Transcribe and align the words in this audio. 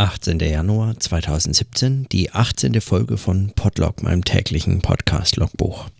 18. 0.00 0.38
Januar 0.38 0.98
2017, 0.98 2.08
die 2.08 2.32
18. 2.32 2.80
Folge 2.80 3.18
von 3.18 3.52
Podlog, 3.52 4.02
meinem 4.02 4.24
täglichen 4.24 4.80
Podcast-Logbuch. 4.80 5.90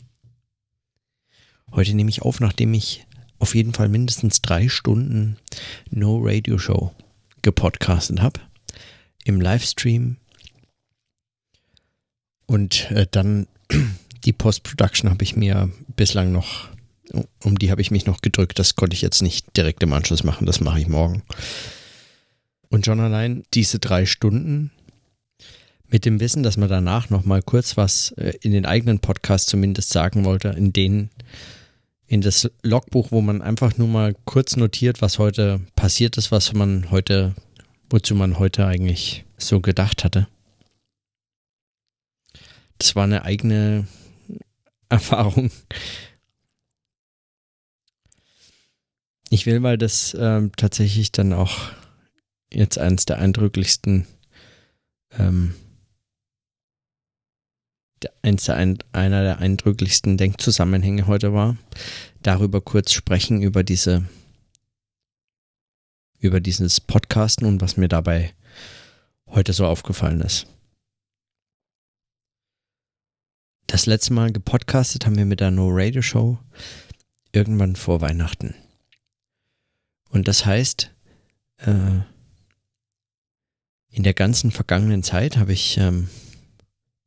Heute 1.73 1.93
nehme 1.93 2.09
ich 2.09 2.23
auf, 2.23 2.41
nachdem 2.41 2.73
ich 2.73 3.07
auf 3.41 3.55
jeden 3.55 3.75
Fall 3.75 3.91
mindestens 3.91 4.41
drei 4.41 4.71
Stunden 4.71 5.37
No 5.91 6.19
Radio 6.19 6.57
Show 6.57 6.95
gepodcastet 7.43 8.23
habe. 8.23 8.41
Im 9.25 9.39
Livestream. 9.39 10.17
Und 12.47 12.91
äh, 12.93 13.07
dann 13.11 13.49
die 14.25 14.33
Post-Production 14.33 15.11
habe 15.11 15.25
ich 15.25 15.37
mir 15.37 15.71
bislang 15.97 16.33
noch, 16.33 16.71
um 17.45 17.59
die 17.59 17.71
habe 17.71 17.83
ich 17.83 17.91
mich 17.91 18.07
noch 18.07 18.23
gedrückt. 18.23 18.59
Das 18.59 18.77
konnte 18.77 18.95
ich 18.95 19.03
jetzt 19.03 19.21
nicht 19.21 19.55
direkt 19.59 19.83
im 19.83 19.93
Anschluss 19.93 20.25
machen. 20.25 20.47
Das 20.47 20.61
mache 20.61 20.81
ich 20.81 20.89
morgen. 20.89 21.23
Und 22.71 22.87
schon 22.87 23.01
allein 23.01 23.43
diese 23.53 23.81
drei 23.81 24.07
Stunden 24.07 24.71
mit 25.89 26.05
dem 26.05 26.21
Wissen, 26.21 26.43
dass 26.43 26.57
man 26.57 26.69
danach 26.69 27.11
noch 27.11 27.25
mal 27.25 27.43
kurz 27.43 27.77
was 27.77 28.13
äh, 28.13 28.33
in 28.41 28.53
den 28.53 28.65
eigenen 28.65 29.01
Podcast 29.01 29.49
zumindest 29.49 29.91
sagen 29.91 30.25
wollte, 30.25 30.49
in 30.49 30.73
denen 30.73 31.11
in 32.07 32.21
das 32.21 32.51
Logbuch, 32.63 33.13
wo 33.13 33.21
man 33.21 33.43
einfach 33.43 33.77
nur 33.77 33.89
mal 33.89 34.17
kurz 34.25 34.57
notiert, 34.57 35.01
was 35.01 35.19
heute 35.19 35.61
passiert 35.77 36.17
ist, 36.17 36.33
was 36.33 36.53
man 36.53 36.91
heute, 36.91 37.35
wozu 37.89 38.15
man 38.15 38.39
heute 38.39 38.67
eigentlich 38.67 39.25
so 39.37 39.61
gedacht 39.61 40.05
hatte. 40.05 40.27
Das 42.79 42.97
war 42.97 43.05
eine 43.05 43.25
eigene 43.25 43.87
Erfahrung. 44.89 45.51
Ich 49.29 49.47
will, 49.47 49.63
weil 49.63 49.79
das 49.79 50.15
äh, 50.15 50.49
tatsächlich 50.57 51.13
dann 51.13 51.33
auch 51.33 51.71
jetzt 52.53 52.79
eines 52.79 53.05
der 53.05 53.19
eindrücklichsten, 53.19 54.07
ähm, 55.13 55.55
eins 58.23 58.45
der 58.45 58.57
ein, 58.57 58.79
einer 58.93 59.23
der 59.23 59.39
eindrücklichsten 59.39 60.17
Denkzusammenhänge 60.17 61.07
heute 61.07 61.33
war, 61.33 61.57
darüber 62.23 62.61
kurz 62.61 62.93
sprechen, 62.93 63.43
über 63.43 63.63
diese, 63.63 64.07
über 66.19 66.41
dieses 66.41 66.81
Podcasten 66.81 67.47
und 67.47 67.61
was 67.61 67.77
mir 67.77 67.89
dabei 67.89 68.35
heute 69.27 69.53
so 69.53 69.67
aufgefallen 69.67 70.21
ist. 70.21 70.47
Das 73.67 73.87
letzte 73.87 74.13
Mal 74.13 74.33
gepodcastet 74.33 75.07
haben 75.07 75.17
wir 75.17 75.25
mit 75.25 75.39
der 75.39 75.53
No 75.53 75.69
Radio 75.71 76.03
Show 76.03 76.39
irgendwann 77.31 77.77
vor 77.77 78.01
Weihnachten. 78.01 78.57
Und 80.09 80.27
das 80.27 80.45
heißt, 80.45 80.91
äh, 81.59 82.01
in 83.91 84.03
der 84.03 84.15
ganzen 84.15 84.51
vergangenen 84.51 85.03
Zeit 85.03 85.37
habe 85.37 85.53
ich 85.53 85.77
ähm, 85.79 86.09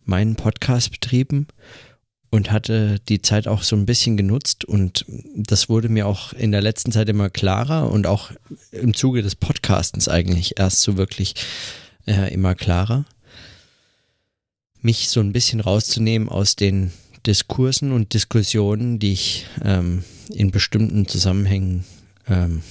meinen 0.04 0.36
Podcast 0.36 0.92
betrieben 0.92 1.48
und 2.30 2.52
hatte 2.52 3.00
die 3.08 3.22
Zeit 3.22 3.48
auch 3.48 3.64
so 3.64 3.76
ein 3.76 3.86
bisschen 3.86 4.18
genutzt 4.18 4.66
und 4.66 5.06
das 5.36 5.70
wurde 5.70 5.88
mir 5.88 6.08
auch 6.08 6.34
in 6.34 6.52
der 6.52 6.62
letzten 6.62 6.92
Zeit 6.92 7.08
immer 7.08 7.30
klarer 7.30 7.92
und 7.92 8.08
auch 8.08 8.32
im 8.72 8.94
Zuge 8.94 9.22
des 9.22 9.36
Podcastens 9.36 10.10
eigentlich 10.10 10.60
erst 10.60 10.82
so 10.82 10.98
wirklich 10.98 11.36
äh, 12.08 12.34
immer 12.34 12.56
klarer, 12.56 13.06
mich 14.82 15.10
so 15.10 15.20
ein 15.20 15.32
bisschen 15.32 15.60
rauszunehmen 15.60 16.28
aus 16.28 16.56
den 16.56 16.92
Diskursen 17.26 17.92
und 17.92 18.14
Diskussionen, 18.14 19.00
die 19.00 19.14
ich 19.14 19.46
ähm, 19.64 20.04
in 20.30 20.52
bestimmten 20.52 21.08
Zusammenhängen 21.08 21.86
ähm, 22.28 22.62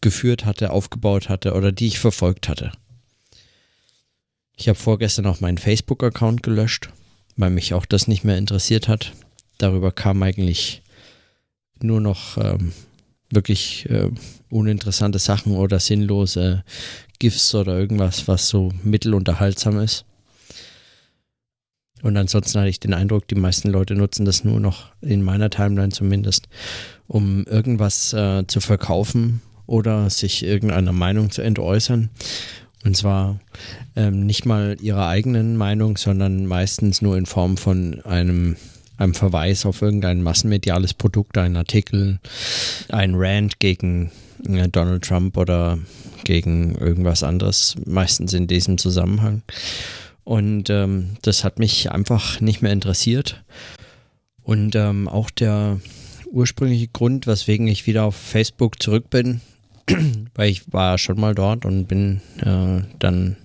geführt 0.00 0.44
hatte, 0.44 0.70
aufgebaut 0.70 1.28
hatte 1.28 1.54
oder 1.54 1.72
die 1.72 1.86
ich 1.86 1.98
verfolgt 1.98 2.48
hatte. 2.48 2.72
Ich 4.60 4.68
habe 4.68 4.78
vorgestern 4.78 5.26
auch 5.26 5.40
meinen 5.40 5.56
Facebook-Account 5.56 6.42
gelöscht, 6.42 6.90
weil 7.36 7.50
mich 7.50 7.74
auch 7.74 7.86
das 7.86 8.08
nicht 8.08 8.24
mehr 8.24 8.36
interessiert 8.36 8.88
hat. 8.88 9.12
Darüber 9.56 9.92
kamen 9.92 10.20
eigentlich 10.24 10.82
nur 11.80 12.00
noch 12.00 12.36
ähm, 12.38 12.72
wirklich 13.30 13.88
äh, 13.88 14.10
uninteressante 14.50 15.20
Sachen 15.20 15.54
oder 15.54 15.78
sinnlose 15.78 16.64
GIFs 17.20 17.54
oder 17.54 17.78
irgendwas, 17.78 18.26
was 18.26 18.48
so 18.48 18.72
mittelunterhaltsam 18.82 19.78
ist. 19.78 20.04
Und 22.02 22.16
ansonsten 22.16 22.58
hatte 22.58 22.70
ich 22.70 22.80
den 22.80 22.94
Eindruck, 22.94 23.28
die 23.28 23.36
meisten 23.36 23.68
Leute 23.68 23.94
nutzen 23.94 24.24
das 24.24 24.42
nur 24.42 24.58
noch 24.58 24.90
in 25.00 25.22
meiner 25.22 25.50
Timeline 25.50 25.90
zumindest, 25.90 26.48
um 27.06 27.44
irgendwas 27.44 28.12
äh, 28.12 28.44
zu 28.48 28.58
verkaufen 28.58 29.40
oder 29.66 30.10
sich 30.10 30.44
irgendeiner 30.44 30.92
Meinung 30.92 31.30
zu 31.30 31.42
entäußern. 31.42 32.10
Und 32.88 32.94
zwar 32.94 33.38
ähm, 33.96 34.24
nicht 34.24 34.46
mal 34.46 34.78
ihrer 34.80 35.08
eigenen 35.08 35.58
Meinung, 35.58 35.98
sondern 35.98 36.46
meistens 36.46 37.02
nur 37.02 37.18
in 37.18 37.26
Form 37.26 37.58
von 37.58 38.00
einem, 38.06 38.56
einem 38.96 39.12
Verweis 39.12 39.66
auf 39.66 39.82
irgendein 39.82 40.22
massenmediales 40.22 40.94
Produkt, 40.94 41.36
ein 41.36 41.58
Artikel, 41.58 42.18
ein 42.88 43.12
Rant 43.14 43.60
gegen 43.60 44.10
äh, 44.48 44.68
Donald 44.68 45.04
Trump 45.04 45.36
oder 45.36 45.76
gegen 46.24 46.76
irgendwas 46.76 47.22
anderes, 47.22 47.74
meistens 47.84 48.32
in 48.32 48.46
diesem 48.46 48.78
Zusammenhang. 48.78 49.42
Und 50.24 50.70
ähm, 50.70 51.10
das 51.20 51.44
hat 51.44 51.58
mich 51.58 51.92
einfach 51.92 52.40
nicht 52.40 52.62
mehr 52.62 52.72
interessiert. 52.72 53.44
Und 54.42 54.74
ähm, 54.76 55.08
auch 55.08 55.28
der 55.28 55.78
ursprüngliche 56.32 56.88
Grund, 56.88 57.26
weswegen 57.26 57.66
ich 57.66 57.86
wieder 57.86 58.04
auf 58.04 58.16
Facebook 58.16 58.82
zurück 58.82 59.10
bin, 59.10 59.42
weil 60.34 60.50
ich 60.50 60.72
war 60.72 60.98
schon 60.98 61.20
mal 61.20 61.34
dort 61.34 61.64
und 61.64 61.86
bin 61.86 62.20
äh, 62.40 62.82
dann 62.98 63.36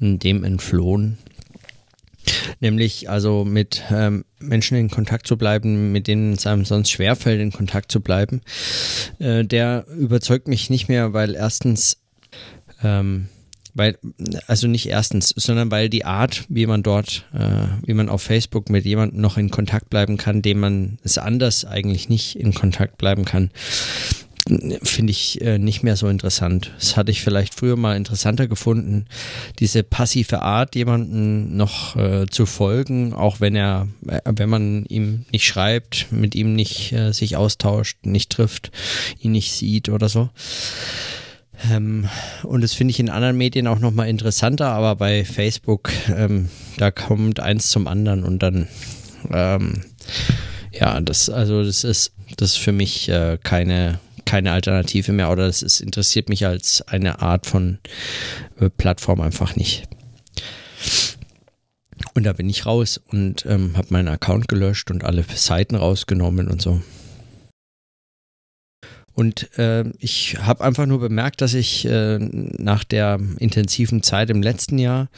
dem 0.00 0.44
entflohen. 0.44 1.18
Nämlich 2.60 3.08
also 3.08 3.44
mit 3.44 3.82
ähm, 3.90 4.24
Menschen 4.38 4.76
in 4.76 4.90
Kontakt 4.90 5.26
zu 5.26 5.36
bleiben, 5.36 5.92
mit 5.92 6.06
denen 6.06 6.34
es 6.34 6.46
einem 6.46 6.64
sonst 6.64 6.90
schwerfällt, 6.90 7.40
in 7.40 7.52
Kontakt 7.52 7.90
zu 7.90 8.00
bleiben. 8.00 8.42
Äh, 9.18 9.44
der 9.44 9.86
überzeugt 9.88 10.46
mich 10.46 10.68
nicht 10.68 10.88
mehr, 10.88 11.12
weil 11.14 11.34
erstens, 11.34 11.98
ähm, 12.82 13.28
weil, 13.74 13.98
also 14.46 14.66
nicht 14.66 14.88
erstens, 14.88 15.28
sondern 15.36 15.70
weil 15.70 15.88
die 15.88 16.04
Art, 16.04 16.44
wie 16.48 16.66
man 16.66 16.82
dort, 16.82 17.26
äh, 17.32 17.86
wie 17.86 17.94
man 17.94 18.08
auf 18.08 18.22
Facebook 18.22 18.68
mit 18.68 18.84
jemandem 18.84 19.20
noch 19.20 19.38
in 19.38 19.50
Kontakt 19.50 19.88
bleiben 19.88 20.16
kann, 20.18 20.42
dem 20.42 20.60
man 20.60 20.98
es 21.02 21.16
anders 21.16 21.64
eigentlich 21.64 22.08
nicht 22.08 22.36
in 22.36 22.52
Kontakt 22.52 22.98
bleiben 22.98 23.24
kann, 23.24 23.50
finde 24.82 25.10
ich 25.10 25.40
äh, 25.40 25.58
nicht 25.58 25.82
mehr 25.82 25.96
so 25.96 26.08
interessant. 26.08 26.72
Das 26.78 26.96
hatte 26.96 27.10
ich 27.10 27.22
vielleicht 27.22 27.54
früher 27.54 27.76
mal 27.76 27.96
interessanter 27.96 28.48
gefunden, 28.48 29.06
diese 29.58 29.82
passive 29.82 30.42
Art, 30.42 30.74
jemanden 30.74 31.56
noch 31.56 31.96
äh, 31.96 32.26
zu 32.26 32.46
folgen, 32.46 33.12
auch 33.12 33.40
wenn 33.40 33.54
er, 33.54 33.88
äh, 34.06 34.20
wenn 34.24 34.48
man 34.48 34.84
ihm 34.86 35.26
nicht 35.32 35.44
schreibt, 35.44 36.10
mit 36.10 36.34
ihm 36.34 36.54
nicht 36.54 36.92
äh, 36.92 37.12
sich 37.12 37.36
austauscht, 37.36 37.98
nicht 38.04 38.30
trifft, 38.30 38.70
ihn 39.20 39.32
nicht 39.32 39.52
sieht 39.52 39.88
oder 39.88 40.08
so. 40.08 40.30
Ähm, 41.70 42.08
und 42.44 42.62
das 42.62 42.72
finde 42.72 42.92
ich 42.92 43.00
in 43.00 43.10
anderen 43.10 43.36
Medien 43.36 43.66
auch 43.66 43.80
nochmal 43.80 44.08
interessanter, 44.08 44.68
aber 44.68 44.96
bei 44.96 45.24
Facebook, 45.24 45.90
ähm, 46.14 46.48
da 46.76 46.90
kommt 46.90 47.40
eins 47.40 47.70
zum 47.70 47.88
anderen 47.88 48.22
und 48.24 48.42
dann, 48.42 48.68
ähm, 49.32 49.82
ja, 50.72 51.00
das, 51.00 51.28
also 51.28 51.64
das 51.64 51.82
ist, 51.84 52.12
das 52.36 52.50
ist 52.52 52.58
für 52.58 52.72
mich 52.72 53.08
äh, 53.08 53.38
keine, 53.42 53.98
keine 54.28 54.52
Alternative 54.52 55.10
mehr 55.12 55.30
oder 55.30 55.46
es, 55.46 55.62
es 55.62 55.80
interessiert 55.80 56.28
mich 56.28 56.44
als 56.44 56.82
eine 56.86 57.22
Art 57.22 57.46
von 57.46 57.78
äh, 58.60 58.68
Plattform 58.68 59.22
einfach 59.22 59.56
nicht. 59.56 59.88
Und 62.12 62.24
da 62.24 62.34
bin 62.34 62.50
ich 62.50 62.66
raus 62.66 63.00
und 63.08 63.46
ähm, 63.46 63.78
habe 63.78 63.86
meinen 63.88 64.08
Account 64.08 64.46
gelöscht 64.46 64.90
und 64.90 65.02
alle 65.02 65.24
Seiten 65.34 65.76
rausgenommen 65.76 66.48
und 66.48 66.60
so. 66.60 66.82
Und 69.14 69.58
äh, 69.58 69.84
ich 69.98 70.36
habe 70.38 70.62
einfach 70.62 70.84
nur 70.84 71.00
bemerkt, 71.00 71.40
dass 71.40 71.54
ich 71.54 71.86
äh, 71.86 72.18
nach 72.18 72.84
der 72.84 73.18
intensiven 73.38 74.02
Zeit 74.02 74.28
im 74.28 74.42
letzten 74.42 74.76
Jahr 74.76 75.08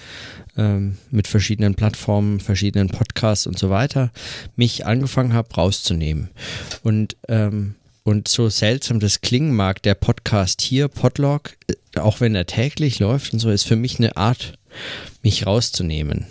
äh, 0.56 0.79
mit 1.11 1.26
verschiedenen 1.26 1.75
Plattformen, 1.75 2.38
verschiedenen 2.38 2.88
Podcasts 2.88 3.49
und 3.49 3.58
so 3.58 3.70
weiter 3.70 4.12
mich 4.55 4.87
angefangen 4.87 5.32
habe 5.32 5.52
rauszunehmen. 5.52 6.31
Und 6.84 7.17
ähm, 7.26 7.75
und 8.02 8.29
so 8.29 8.49
seltsam 8.49 9.00
das 9.00 9.20
klingen 9.20 9.55
mag, 9.55 9.82
der 9.82 9.94
Podcast 9.94 10.62
hier, 10.62 10.88
Podlog, 10.88 11.56
äh, 11.69 12.00
auch 12.00 12.20
wenn 12.20 12.35
er 12.35 12.47
täglich 12.47 12.99
läuft 12.99 13.32
und 13.32 13.38
so, 13.38 13.50
ist 13.50 13.64
für 13.64 13.76
mich 13.76 13.99
eine 13.99 14.17
Art, 14.17 14.55
mich 15.23 15.47
rauszunehmen. 15.47 16.26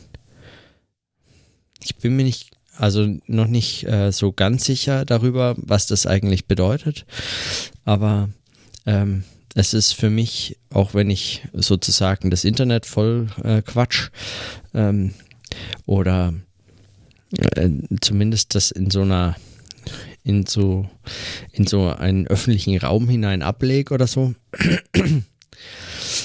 Ich 1.83 1.95
bin 1.97 2.15
mir 2.15 2.23
nicht, 2.23 2.51
also 2.75 3.07
noch 3.27 3.47
nicht 3.47 3.85
äh, 3.85 4.11
so 4.11 4.31
ganz 4.31 4.65
sicher 4.65 5.05
darüber, 5.05 5.55
was 5.57 5.87
das 5.87 6.05
eigentlich 6.05 6.45
bedeutet. 6.45 7.05
Aber 7.85 8.29
ähm, 8.85 9.23
es 9.55 9.73
ist 9.73 9.93
für 9.93 10.09
mich, 10.09 10.57
auch 10.71 10.93
wenn 10.93 11.09
ich 11.09 11.43
sozusagen 11.53 12.29
das 12.29 12.43
Internet 12.43 12.85
voll 12.85 13.29
äh, 13.43 13.61
quatsch 13.61 14.09
ähm, 14.73 15.13
oder 15.85 16.33
äh, 17.37 17.69
zumindest 18.01 18.55
das 18.55 18.71
in 18.71 18.89
so 18.89 19.01
einer 19.01 19.35
in 20.23 20.45
so, 20.45 20.89
in 21.51 21.67
so 21.67 21.89
einen 21.89 22.27
öffentlichen 22.27 22.77
Raum 22.77 23.09
hinein 23.09 23.41
ablege 23.41 23.93
oder 23.93 24.07
so, 24.07 24.35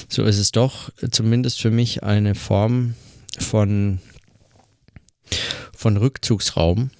so 0.09 0.23
ist 0.23 0.37
es 0.37 0.51
doch 0.51 0.91
zumindest 1.11 1.61
für 1.61 1.71
mich 1.71 2.03
eine 2.03 2.35
Form 2.35 2.95
von, 3.39 3.99
von 5.75 5.97
Rückzugsraum 5.97 6.91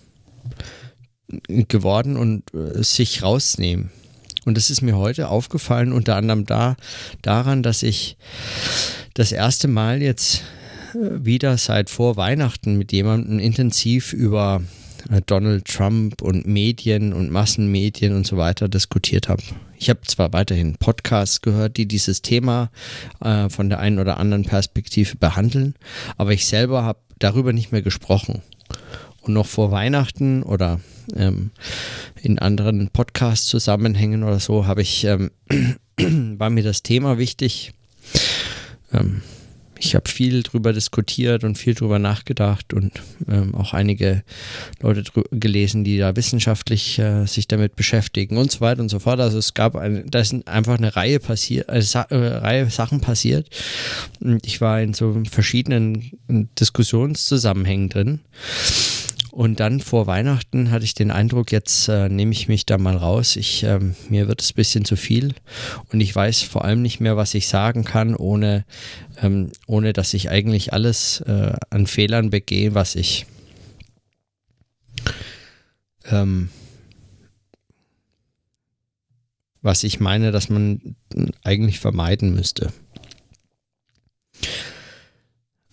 geworden 1.47 2.17
und 2.17 2.43
äh, 2.53 2.83
sich 2.83 3.23
rausnehmen. 3.23 3.91
Und 4.45 4.57
das 4.57 4.69
ist 4.69 4.81
mir 4.81 4.95
heute 4.95 5.29
aufgefallen, 5.29 5.91
unter 5.91 6.15
anderem 6.15 6.45
da, 6.45 6.75
daran, 7.23 7.63
dass 7.63 7.81
ich 7.81 8.15
das 9.15 9.31
erste 9.31 9.67
Mal 9.67 10.01
jetzt 10.01 10.43
äh, 10.93 11.25
wieder 11.25 11.57
seit 11.57 11.89
vor 11.89 12.15
Weihnachten 12.15 12.77
mit 12.77 12.91
jemandem 12.91 13.39
intensiv 13.39 14.13
über 14.13 14.61
Donald 15.25 15.65
Trump 15.65 16.21
und 16.21 16.47
Medien 16.47 17.13
und 17.13 17.31
Massenmedien 17.31 18.15
und 18.15 18.25
so 18.25 18.37
weiter 18.37 18.67
diskutiert 18.67 19.29
habe. 19.29 19.43
Ich 19.77 19.89
habe 19.89 20.01
zwar 20.01 20.33
weiterhin 20.33 20.75
Podcasts 20.77 21.41
gehört, 21.41 21.77
die 21.77 21.87
dieses 21.87 22.21
Thema 22.21 22.71
äh, 23.21 23.49
von 23.49 23.69
der 23.69 23.79
einen 23.79 23.99
oder 23.99 24.17
anderen 24.17 24.45
Perspektive 24.45 25.17
behandeln, 25.17 25.75
aber 26.17 26.31
ich 26.31 26.45
selber 26.45 26.83
habe 26.83 26.99
darüber 27.19 27.53
nicht 27.53 27.71
mehr 27.71 27.81
gesprochen. 27.81 28.41
Und 29.21 29.33
noch 29.33 29.47
vor 29.47 29.71
Weihnachten 29.71 30.43
oder 30.43 30.79
ähm, 31.15 31.51
in 32.21 32.39
anderen 32.39 32.89
Podcast-Zusammenhängen 32.89 34.23
oder 34.23 34.39
so 34.39 34.67
habe 34.67 34.81
ich, 34.81 35.03
ähm, 35.05 35.31
war 36.37 36.49
mir 36.49 36.63
das 36.63 36.83
Thema 36.83 37.17
wichtig. 37.17 37.73
Ähm, 38.93 39.21
ich 39.79 39.95
habe 39.95 40.09
viel 40.09 40.43
drüber 40.43 40.73
diskutiert 40.73 41.43
und 41.43 41.57
viel 41.57 41.73
drüber 41.73 41.99
nachgedacht 41.99 42.73
und 42.73 42.93
ähm, 43.27 43.53
auch 43.55 43.73
einige 43.73 44.23
Leute 44.81 45.03
gelesen, 45.31 45.83
die 45.83 45.97
da 45.97 46.15
wissenschaftlich 46.15 46.99
äh, 46.99 47.25
sich 47.25 47.47
damit 47.47 47.75
beschäftigen 47.75 48.37
und 48.37 48.51
so 48.51 48.61
weiter 48.61 48.81
und 48.81 48.89
so 48.89 48.99
fort. 48.99 49.19
Also 49.19 49.37
es 49.37 49.53
gab 49.53 49.75
ein, 49.75 50.05
da 50.09 50.19
ist 50.19 50.33
einfach 50.47 50.77
eine 50.77 50.95
Reihe 50.95 51.19
passiert, 51.19 51.69
äh, 51.69 51.81
Sa 51.81 52.03
äh, 52.03 52.15
Reihe 52.15 52.69
Sachen 52.69 53.01
passiert. 53.01 53.49
Und 54.19 54.45
ich 54.45 54.61
war 54.61 54.81
in 54.81 54.93
so 54.93 55.21
verschiedenen 55.29 56.11
Diskussionszusammenhängen 56.27 57.89
drin. 57.89 58.19
Und 59.35 59.59
dann 59.59 59.81
vor 59.81 60.07
Weihnachten 60.07 60.71
hatte 60.71 60.85
ich 60.85 60.93
den 60.93 61.11
Eindruck, 61.11 61.51
jetzt 61.51 61.89
äh, 61.89 62.07
nehme 62.07 62.31
ich 62.31 62.47
mich 62.47 62.65
da 62.65 62.77
mal 62.77 62.95
raus. 62.95 63.35
Ich, 63.35 63.65
äh, 63.65 63.81
mir 64.07 64.29
wird 64.29 64.41
es 64.41 64.51
ein 64.51 64.55
bisschen 64.55 64.85
zu 64.85 64.95
viel 64.95 65.35
und 65.91 65.99
ich 65.99 66.15
weiß 66.15 66.43
vor 66.43 66.63
allem 66.63 66.81
nicht 66.81 67.01
mehr, 67.01 67.17
was 67.17 67.33
ich 67.33 67.49
sagen 67.49 67.83
kann, 67.83 68.15
ohne, 68.15 68.63
ähm, 69.21 69.51
ohne 69.67 69.91
dass 69.91 70.13
ich 70.13 70.29
eigentlich 70.29 70.71
alles 70.71 71.19
äh, 71.19 71.51
an 71.69 71.85
Fehlern 71.85 72.29
begehe, 72.29 72.75
was 72.75 72.95
ich 72.95 73.25
ähm, 76.05 76.47
was 79.61 79.83
ich 79.83 79.99
meine, 79.99 80.31
dass 80.31 80.47
man 80.47 80.95
eigentlich 81.43 81.81
vermeiden 81.81 82.33
müsste. 82.33 82.71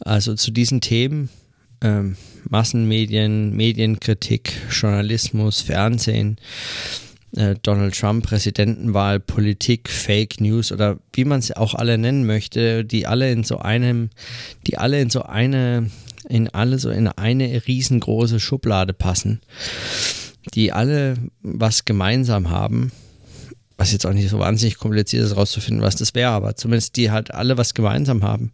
Also 0.00 0.34
zu 0.34 0.50
diesen 0.50 0.80
Themen 0.80 1.28
ähm, 1.82 2.16
Massenmedien, 2.48 3.54
Medienkritik, 3.54 4.52
Journalismus, 4.70 5.60
Fernsehen, 5.60 6.36
äh, 7.36 7.54
Donald 7.62 7.98
Trump, 7.98 8.26
Präsidentenwahl, 8.26 9.20
Politik, 9.20 9.88
Fake 9.88 10.40
News 10.40 10.72
oder 10.72 10.98
wie 11.12 11.24
man 11.24 11.38
es 11.38 11.52
auch 11.52 11.74
alle 11.74 11.98
nennen 11.98 12.26
möchte, 12.26 12.84
die 12.84 13.06
alle 13.06 13.30
in 13.30 13.44
so 13.44 13.58
einem, 13.58 14.10
die 14.66 14.78
alle 14.78 15.00
in 15.00 15.10
so 15.10 15.22
eine, 15.22 15.90
in 16.28 16.48
alle 16.48 16.78
so 16.78 16.90
in 16.90 17.08
eine 17.08 17.66
riesengroße 17.66 18.40
Schublade 18.40 18.92
passen, 18.92 19.40
die 20.54 20.72
alle 20.72 21.16
was 21.42 21.84
gemeinsam 21.84 22.50
haben, 22.50 22.92
was 23.76 23.92
jetzt 23.92 24.06
auch 24.06 24.12
nicht 24.12 24.28
so 24.28 24.38
wahnsinnig 24.38 24.78
kompliziert 24.78 25.24
ist, 25.24 25.36
rauszufinden, 25.36 25.82
was 25.82 25.96
das 25.96 26.14
wäre, 26.14 26.30
aber 26.30 26.56
zumindest 26.56 26.96
die 26.96 27.10
halt 27.10 27.32
alle 27.32 27.56
was 27.56 27.74
gemeinsam 27.74 28.22
haben 28.22 28.52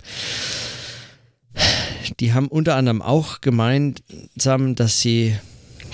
die 2.21 2.33
haben 2.33 2.49
unter 2.49 2.77
anderem 2.77 3.03
auch 3.03 3.41
gemeinsam, 3.41 4.75
dass 4.75 5.01
sie, 5.01 5.37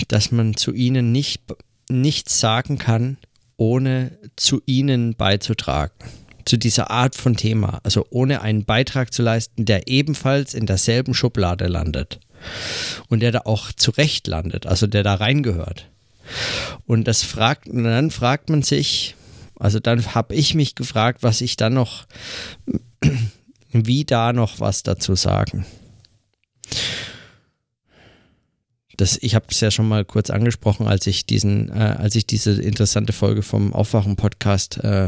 dass 0.09 0.31
man 0.33 0.57
zu 0.57 0.73
ihnen 0.73 1.13
nicht, 1.13 1.43
nichts 1.89 2.41
sagen 2.41 2.79
kann, 2.79 3.19
ohne 3.57 4.19
zu 4.37 4.63
ihnen 4.67 5.15
beizutragen. 5.15 5.95
Zu 6.45 6.59
dieser 6.59 6.91
Art 6.91 7.15
von 7.15 7.37
Thema. 7.37 7.81
Also 7.85 8.07
ohne 8.11 8.43
einen 8.43 8.65
Beitrag 8.65 9.13
zu 9.13 9.23
leisten, 9.23 9.65
der 9.65 9.89
ebenfalls 9.89 10.53
in 10.55 10.67
derselben 10.67 11.15
Schublade 11.15 11.67
landet. 11.69 12.21
Und 13.09 13.21
der 13.21 13.33
da 13.33 13.43
auch 13.45 13.73
zurecht 13.73 14.27
landet, 14.27 14.67
also 14.67 14.87
der 14.87 15.03
da 15.03 15.15
reingehört. 15.15 15.89
Und 16.87 17.09
das 17.09 17.23
fragt, 17.23 17.69
dann 17.73 18.11
fragt 18.11 18.51
man 18.51 18.63
sich, 18.63 19.15
also 19.59 19.81
dann 19.81 20.15
habe 20.15 20.35
ich 20.35 20.55
mich 20.55 20.75
gefragt, 20.75 21.23
was 21.23 21.41
ich 21.41 21.57
dann 21.57 21.75
noch, 21.75 22.07
wie 23.73 24.05
da 24.05 24.33
noch 24.33 24.61
was 24.61 24.83
dazu 24.83 25.15
sagen. 25.15 25.65
Das, 28.97 29.19
ich 29.21 29.35
habe 29.35 29.47
es 29.51 29.61
ja 29.61 29.71
schon 29.71 29.89
mal 29.89 30.05
kurz 30.05 30.31
angesprochen, 30.31 30.87
als 30.87 31.07
ich 31.07 31.27
diesen, 31.27 31.71
äh, 31.71 31.97
als 31.99 32.15
ich 32.15 32.27
diese 32.27 32.53
interessante 32.53 33.13
Folge 33.13 33.43
vom 33.43 33.73
Aufwachen-Podcast, 33.73 34.79
äh, 34.85 35.07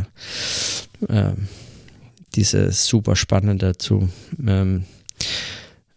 äh, 1.08 1.32
diese 2.35 2.73
super 2.73 3.14
spannende 3.17 3.79
zu 3.79 4.08
ähm, 4.44 4.85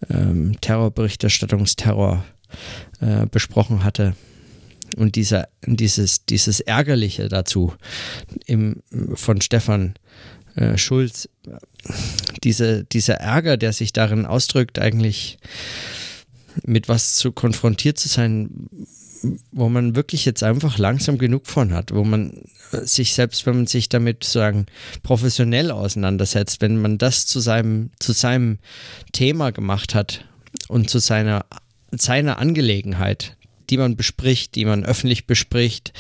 ähm, 0.10 0.60
Terrorberichterstattungsterror 0.62 2.24
äh, 3.02 3.26
besprochen 3.26 3.84
hatte. 3.84 4.16
Und 4.96 5.16
dieser, 5.16 5.50
dieses, 5.66 6.26
dieses 6.26 6.62
Ärgerliche 6.62 7.28
dazu 7.28 7.74
im, 8.46 8.82
von 9.14 9.42
Stefan 9.42 9.96
äh, 10.56 10.78
Schulz, 10.78 11.30
diese, 12.44 12.84
dieser 12.86 13.16
Ärger, 13.16 13.58
der 13.58 13.74
sich 13.74 13.94
darin 13.94 14.26
ausdrückt, 14.26 14.80
eigentlich 14.80 15.38
mit 16.66 16.90
was 16.90 17.16
zu 17.16 17.32
konfrontiert 17.32 18.00
zu 18.00 18.08
sein, 18.08 18.70
wo 19.52 19.70
man 19.70 19.96
wirklich 19.96 20.26
jetzt 20.26 20.44
einfach 20.44 20.78
langsam 20.78 21.18
genug 21.18 21.48
von 21.48 21.74
hat, 21.74 21.94
wo 21.94 22.04
man 22.04 22.42
sich 22.72 23.14
selbst, 23.14 23.46
wenn 23.46 23.58
man 23.58 23.68
sich 23.68 23.90
damit 23.90 24.24
sagen 24.24 24.68
professionell 25.04 25.72
auseinandersetzt, 25.72 26.62
wenn 26.62 26.78
man 26.78 26.98
das 26.98 27.26
zu 27.26 27.40
seinem 27.40 27.92
zu 28.00 28.14
seinem 28.14 28.60
Thema 29.12 29.52
gemacht 29.52 29.96
hat 29.96 30.26
und 30.68 30.90
zu 30.90 31.00
seiner 31.00 31.46
seiner 31.92 32.38
Angelegenheit, 32.38 33.36
die 33.70 33.78
man 33.78 33.96
bespricht, 33.96 34.56
die 34.56 34.66
man 34.66 34.86
öffentlich 34.86 35.28
bespricht, 35.28 35.94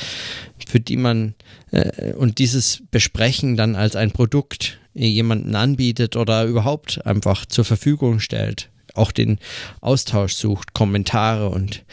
für 0.68 0.80
die 0.80 0.98
man 0.98 1.36
äh, 1.72 2.14
und 2.14 2.40
dieses 2.40 2.84
Besprechen 2.92 3.58
dann 3.58 3.76
als 3.76 3.96
ein 3.96 4.12
Produkt 4.12 4.80
jemanden 4.94 5.56
anbietet 5.56 6.16
oder 6.16 6.46
überhaupt 6.46 7.06
einfach 7.06 7.46
zur 7.46 7.64
Verfügung 7.64 8.20
stellt, 8.20 8.70
auch 8.96 9.12
den 9.12 9.40
Austausch 9.82 10.34
sucht, 10.34 10.74
Kommentare 10.74 11.50
und 11.50 11.84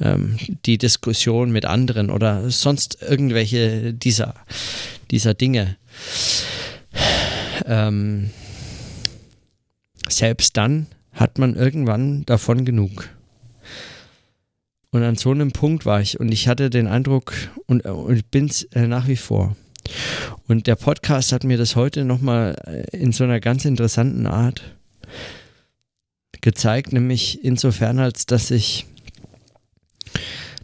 ähm, 0.00 0.38
die 0.66 0.78
Diskussion 0.78 1.52
mit 1.52 1.64
anderen 1.64 2.10
oder 2.10 2.50
sonst 2.50 2.98
irgendwelche 3.02 3.92
dieser, 3.92 4.34
dieser 5.10 5.34
Dinge. 5.34 5.76
Ähm, 7.66 8.30
selbst 10.08 10.56
dann 10.56 10.86
hat 11.12 11.38
man 11.38 11.54
irgendwann 11.54 12.24
davon 12.24 12.64
genug. 12.64 13.10
Und 14.92 15.02
an 15.02 15.16
so 15.16 15.30
einem 15.30 15.52
Punkt 15.52 15.86
war 15.86 16.02
ich 16.02 16.20
und 16.20 16.30
ich 16.30 16.48
hatte 16.48 16.68
den 16.68 16.86
Eindruck 16.86 17.32
und, 17.66 17.86
und 17.86 18.14
ich 18.14 18.26
bin 18.26 18.44
es 18.44 18.64
äh, 18.74 18.86
nach 18.86 19.08
wie 19.08 19.16
vor. 19.16 19.56
Und 20.46 20.66
der 20.66 20.76
Podcast 20.76 21.32
hat 21.32 21.44
mir 21.44 21.56
das 21.56 21.76
heute 21.76 22.04
nochmal 22.04 22.56
äh, 22.66 22.96
in 22.96 23.10
so 23.10 23.24
einer 23.24 23.40
ganz 23.40 23.64
interessanten 23.64 24.26
Art 24.26 24.62
gezeigt, 26.42 26.92
nämlich 26.92 27.42
insofern, 27.42 28.00
als 28.00 28.26
dass 28.26 28.50
ich 28.50 28.84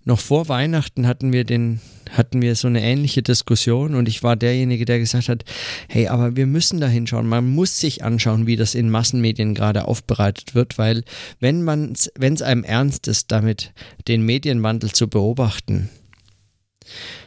noch 0.08 0.18
vor 0.18 0.48
Weihnachten 0.48 1.06
hatten 1.06 1.32
wir 1.32 1.44
den 1.44 1.80
hatten 2.10 2.40
wir 2.40 2.54
so 2.54 2.66
eine 2.66 2.82
ähnliche 2.82 3.22
Diskussion 3.22 3.94
und 3.94 4.08
ich 4.08 4.22
war 4.22 4.34
derjenige, 4.34 4.86
der 4.86 4.98
gesagt 4.98 5.28
hat, 5.28 5.44
hey, 5.90 6.08
aber 6.08 6.36
wir 6.36 6.46
müssen 6.46 6.80
da 6.80 6.86
hinschauen. 6.88 7.28
Man 7.28 7.46
muss 7.50 7.78
sich 7.78 8.02
anschauen, 8.02 8.46
wie 8.46 8.56
das 8.56 8.74
in 8.74 8.88
Massenmedien 8.88 9.54
gerade 9.54 9.86
aufbereitet 9.86 10.54
wird, 10.54 10.78
weil 10.78 11.04
wenn 11.38 11.62
man 11.62 11.92
wenn 12.16 12.32
es 12.32 12.40
einem 12.40 12.64
ernst 12.64 13.08
ist, 13.08 13.30
damit 13.30 13.74
den 14.08 14.22
Medienwandel 14.22 14.90
zu 14.90 15.08
beobachten, 15.08 15.90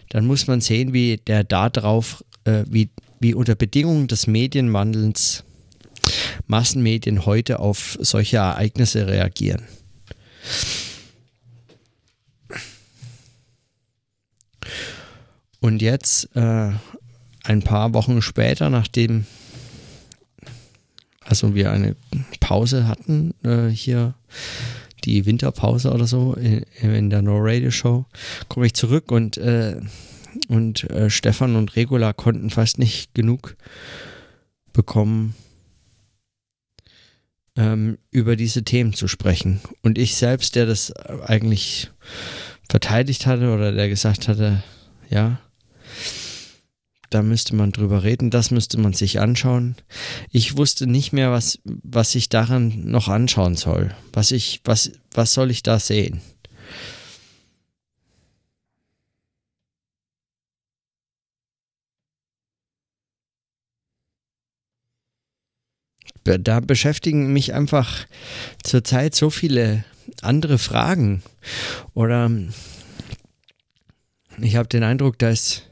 dann 0.09 0.25
muss 0.25 0.47
man 0.47 0.61
sehen, 0.61 0.91
wie 0.91 1.17
der 1.17 1.43
darauf, 1.43 2.25
äh, 2.45 2.63
wie, 2.67 2.89
wie 3.19 3.35
unter 3.35 3.53
Bedingungen 3.53 4.07
des 4.07 4.25
Medienwandels 4.25 5.43
Massenmedien 6.47 7.27
heute 7.27 7.59
auf 7.59 7.99
solche 8.01 8.37
Ereignisse 8.37 9.05
reagieren. 9.05 9.61
Und 15.61 15.81
jetzt, 15.81 16.35
äh, 16.35 16.71
ein 17.43 17.61
paar 17.63 17.93
Wochen 17.93 18.21
später, 18.21 18.69
nachdem 18.69 19.25
also 21.23 21.55
wir 21.55 21.71
eine 21.71 21.95
Pause 22.39 22.87
hatten, 22.87 23.33
äh, 23.43 23.69
hier 23.69 24.15
die 25.05 25.25
Winterpause 25.25 25.91
oder 25.91 26.05
so 26.05 26.33
in, 26.33 26.65
in 26.81 27.09
der 27.09 27.21
No 27.21 27.37
Radio 27.39 27.71
Show, 27.71 28.05
komme 28.49 28.65
ich 28.65 28.73
zurück 28.73 29.11
und, 29.11 29.37
äh, 29.37 29.79
und 30.49 30.89
äh, 30.89 31.09
Stefan 31.09 31.55
und 31.55 31.75
Regula 31.75 32.13
konnten 32.13 32.49
fast 32.49 32.79
nicht 32.79 33.13
genug 33.13 33.55
bekommen, 34.73 35.35
ähm, 37.55 37.97
über 38.11 38.35
diese 38.35 38.63
Themen 38.63 38.93
zu 38.93 39.07
sprechen. 39.07 39.61
Und 39.83 39.97
ich 39.97 40.15
selbst, 40.15 40.55
der 40.55 40.65
das 40.65 40.91
eigentlich 40.93 41.91
verteidigt 42.69 43.25
hatte 43.25 43.53
oder 43.53 43.71
der 43.71 43.89
gesagt 43.89 44.27
hatte, 44.27 44.63
ja, 45.09 45.39
da 47.11 47.21
müsste 47.21 47.55
man 47.55 47.71
drüber 47.71 48.03
reden, 48.03 48.31
das 48.31 48.51
müsste 48.51 48.79
man 48.79 48.93
sich 48.93 49.19
anschauen. 49.19 49.75
Ich 50.31 50.57
wusste 50.57 50.87
nicht 50.87 51.11
mehr, 51.11 51.31
was, 51.31 51.59
was 51.65 52.15
ich 52.15 52.29
daran 52.29 52.85
noch 52.85 53.09
anschauen 53.09 53.55
soll. 53.55 53.93
Was 54.13 54.31
ich, 54.31 54.61
was, 54.63 54.93
was 55.13 55.33
soll 55.33 55.51
ich 55.51 55.61
da 55.61 55.77
sehen? 55.79 56.21
da 66.23 66.59
beschäftigen 66.59 67.33
mich 67.33 67.53
einfach 67.53 68.05
zurzeit 68.63 69.15
so 69.15 69.31
viele 69.31 69.83
andere 70.21 70.59
Fragen. 70.59 71.23
Oder 71.95 72.29
ich 74.39 74.55
habe 74.55 74.69
den 74.69 74.83
Eindruck, 74.83 75.17
dass 75.17 75.63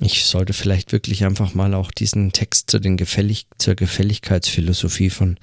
ich 0.00 0.24
sollte 0.24 0.52
vielleicht 0.52 0.92
wirklich 0.92 1.24
einfach 1.24 1.54
mal 1.54 1.72
auch 1.74 1.90
diesen 1.90 2.32
Text 2.32 2.70
zu 2.70 2.78
den 2.78 2.96
Gefällig 2.96 3.46
zur 3.58 3.74
Gefälligkeitsphilosophie 3.74 5.10
von 5.10 5.38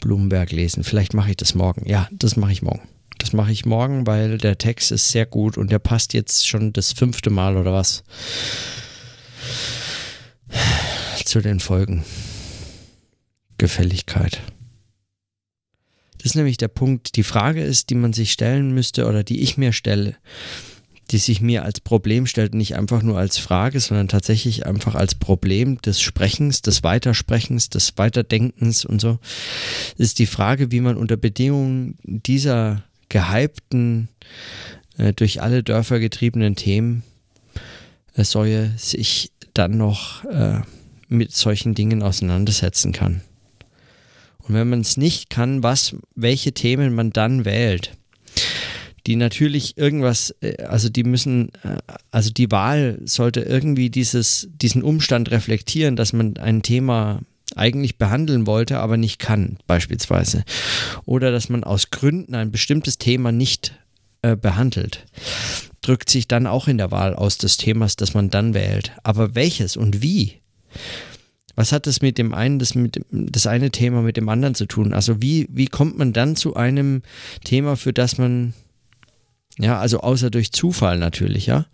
Blumenberg 0.00 0.52
lesen. 0.52 0.84
Vielleicht 0.84 1.14
mache 1.14 1.30
ich 1.30 1.36
das 1.36 1.54
morgen. 1.54 1.88
Ja, 1.88 2.08
das 2.12 2.36
mache 2.36 2.52
ich 2.52 2.62
morgen. 2.62 2.88
Das 3.18 3.32
mache 3.32 3.52
ich 3.52 3.64
morgen, 3.64 4.06
weil 4.06 4.38
der 4.38 4.58
Text 4.58 4.92
ist 4.92 5.10
sehr 5.10 5.26
gut 5.26 5.56
und 5.56 5.72
der 5.72 5.78
passt 5.78 6.12
jetzt 6.12 6.46
schon 6.46 6.72
das 6.72 6.92
fünfte 6.92 7.30
Mal 7.30 7.56
oder 7.56 7.72
was 7.72 8.04
zu 11.24 11.40
den 11.40 11.58
Folgen. 11.58 12.04
Gefälligkeit. 13.58 14.40
Das 16.18 16.26
ist 16.26 16.34
nämlich 16.34 16.56
der 16.56 16.68
Punkt. 16.68 17.16
Die 17.16 17.22
Frage 17.22 17.62
ist, 17.62 17.90
die 17.90 17.94
man 17.94 18.12
sich 18.12 18.32
stellen 18.32 18.72
müsste 18.72 19.06
oder 19.06 19.22
die 19.22 19.40
ich 19.40 19.56
mir 19.56 19.72
stelle, 19.72 20.16
die 21.10 21.18
sich 21.18 21.40
mir 21.40 21.64
als 21.64 21.80
Problem 21.80 22.26
stellt, 22.26 22.54
nicht 22.54 22.74
einfach 22.74 23.02
nur 23.02 23.18
als 23.18 23.38
Frage, 23.38 23.78
sondern 23.78 24.08
tatsächlich 24.08 24.66
einfach 24.66 24.94
als 24.94 25.14
Problem 25.14 25.80
des 25.82 26.00
Sprechens, 26.00 26.62
des 26.62 26.82
Weitersprechens, 26.82 27.68
des 27.70 27.96
Weiterdenkens 27.96 28.84
und 28.84 29.00
so, 29.00 29.18
ist 29.98 30.18
die 30.18 30.26
Frage, 30.26 30.72
wie 30.72 30.80
man 30.80 30.96
unter 30.96 31.16
Bedingungen 31.16 31.96
dieser 32.02 32.82
gehypten, 33.08 34.08
äh, 34.98 35.12
durch 35.12 35.42
alle 35.42 35.62
Dörfer 35.62 36.00
getriebenen 36.00 36.56
Themen 36.56 37.04
äh, 38.14 38.24
Säue 38.24 38.72
sich 38.76 39.30
dann 39.54 39.76
noch 39.76 40.24
äh, 40.24 40.60
mit 41.08 41.32
solchen 41.32 41.74
Dingen 41.74 42.02
auseinandersetzen 42.02 42.92
kann. 42.92 43.20
Und 44.46 44.54
wenn 44.54 44.68
man 44.68 44.80
es 44.80 44.96
nicht 44.96 45.30
kann, 45.30 45.62
was, 45.62 45.96
welche 46.14 46.52
Themen 46.52 46.94
man 46.94 47.10
dann 47.10 47.44
wählt, 47.44 47.92
die 49.06 49.16
natürlich 49.16 49.76
irgendwas, 49.76 50.34
äh, 50.40 50.62
also 50.64 50.88
die 50.88 51.04
müssen, 51.04 51.50
äh, 51.62 51.78
also 52.10 52.30
die 52.30 52.50
Wahl 52.50 52.98
sollte 53.04 53.40
irgendwie 53.40 53.90
dieses, 53.90 54.48
diesen 54.52 54.82
Umstand 54.82 55.30
reflektieren, 55.30 55.96
dass 55.96 56.12
man 56.12 56.36
ein 56.38 56.62
Thema 56.62 57.20
eigentlich 57.54 57.98
behandeln 57.98 58.46
wollte, 58.46 58.78
aber 58.78 58.96
nicht 58.96 59.18
kann, 59.18 59.58
beispielsweise. 59.66 60.44
Oder 61.04 61.30
dass 61.30 61.48
man 61.48 61.62
aus 61.62 61.90
Gründen 61.90 62.34
ein 62.34 62.50
bestimmtes 62.50 62.98
Thema 62.98 63.30
nicht 63.30 63.74
äh, 64.22 64.36
behandelt. 64.36 65.06
Drückt 65.80 66.10
sich 66.10 66.26
dann 66.26 66.48
auch 66.48 66.66
in 66.66 66.78
der 66.78 66.90
Wahl 66.90 67.14
aus 67.14 67.38
des 67.38 67.56
Themas, 67.56 67.94
das 67.94 68.14
man 68.14 68.30
dann 68.30 68.54
wählt. 68.54 68.90
Aber 69.04 69.36
welches 69.36 69.76
und 69.76 70.02
wie? 70.02 70.40
Was 71.56 71.72
hat 71.72 71.86
das 71.86 72.02
mit 72.02 72.18
dem 72.18 72.34
einen, 72.34 72.58
das 72.58 72.74
mit 72.74 73.00
das 73.10 73.46
eine 73.46 73.70
Thema 73.70 74.02
mit 74.02 74.16
dem 74.16 74.28
anderen 74.28 74.54
zu 74.54 74.66
tun? 74.66 74.92
Also 74.92 75.20
wie, 75.22 75.48
wie 75.50 75.66
kommt 75.66 75.98
man 75.98 76.12
dann 76.12 76.36
zu 76.36 76.54
einem 76.54 77.02
Thema, 77.44 77.76
für 77.76 77.94
das 77.94 78.18
man, 78.18 78.52
ja, 79.58 79.80
also 79.80 80.00
außer 80.00 80.30
durch 80.30 80.52
Zufall 80.52 80.98
natürlich, 80.98 81.46
ja? 81.46 81.66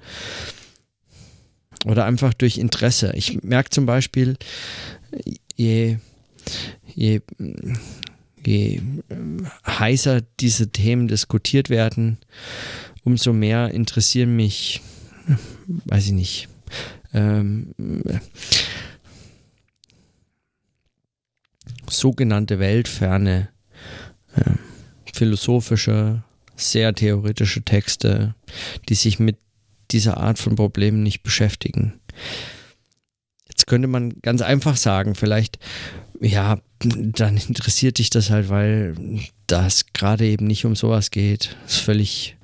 Oder 1.85 2.05
einfach 2.05 2.33
durch 2.33 2.59
Interesse. 2.59 3.13
Ich 3.17 3.43
merke 3.43 3.71
zum 3.71 3.87
Beispiel, 3.87 4.37
je, 5.57 5.99
je, 6.95 7.21
je 8.47 8.81
heißer 9.67 10.21
diese 10.39 10.69
Themen 10.69 11.09
diskutiert 11.09 11.71
werden, 11.71 12.19
umso 13.03 13.33
mehr 13.33 13.73
interessieren 13.73 14.37
mich, 14.37 14.81
weiß 15.67 16.07
ich 16.07 16.13
nicht, 16.13 16.49
ähm, 17.13 17.75
sogenannte 21.93 22.59
weltferne, 22.59 23.49
äh, 24.35 24.51
philosophische, 25.13 26.23
sehr 26.57 26.95
theoretische 26.95 27.63
Texte, 27.63 28.35
die 28.89 28.95
sich 28.95 29.19
mit 29.19 29.37
dieser 29.91 30.19
Art 30.19 30.39
von 30.39 30.57
Problemen 30.57 31.03
nicht 31.03 31.23
beschäftigen. 31.23 32.01
Jetzt 33.49 33.67
könnte 33.67 33.89
man 33.89 34.21
ganz 34.23 34.41
einfach 34.41 34.77
sagen, 34.77 35.15
vielleicht, 35.15 35.59
ja, 36.21 36.59
dann 36.81 37.37
interessiert 37.37 37.99
dich 37.99 38.11
das 38.11 38.31
halt, 38.31 38.49
weil 38.49 38.95
das 39.47 39.93
gerade 39.93 40.25
eben 40.25 40.47
nicht 40.47 40.65
um 40.65 40.75
sowas 40.75 41.11
geht. 41.11 41.57
Das 41.65 41.75
ist 41.75 41.81
völlig 41.81 42.37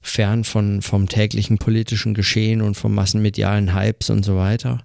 fern 0.00 0.44
von, 0.44 0.82
vom 0.82 1.08
täglichen 1.08 1.58
politischen 1.58 2.14
Geschehen 2.14 2.62
und 2.62 2.74
vom 2.74 2.94
massenmedialen 2.94 3.74
Hypes 3.74 4.10
und 4.10 4.24
so 4.24 4.36
weiter. 4.36 4.82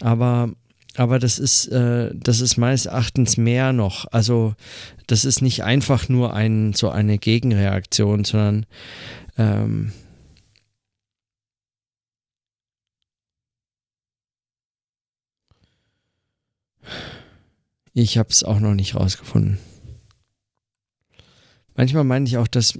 Aber, 0.00 0.50
aber 0.96 1.18
das 1.18 1.38
ist, 1.38 1.68
äh, 1.68 2.10
das 2.14 2.40
ist 2.40 2.56
meines 2.56 2.86
Erachtens 2.86 3.36
mehr 3.36 3.72
noch. 3.72 4.06
Also, 4.12 4.54
das 5.06 5.24
ist 5.24 5.40
nicht 5.42 5.64
einfach 5.64 6.08
nur 6.08 6.34
ein, 6.34 6.74
so 6.74 6.90
eine 6.90 7.18
Gegenreaktion, 7.18 8.24
sondern 8.24 8.66
ähm, 9.38 9.92
Ich 17.94 18.16
habe 18.16 18.30
es 18.30 18.42
auch 18.42 18.58
noch 18.58 18.74
nicht 18.74 18.94
rausgefunden. 18.94 19.58
Manchmal 21.74 22.04
meine 22.04 22.26
ich 22.26 22.38
auch, 22.38 22.48
dass, 22.48 22.78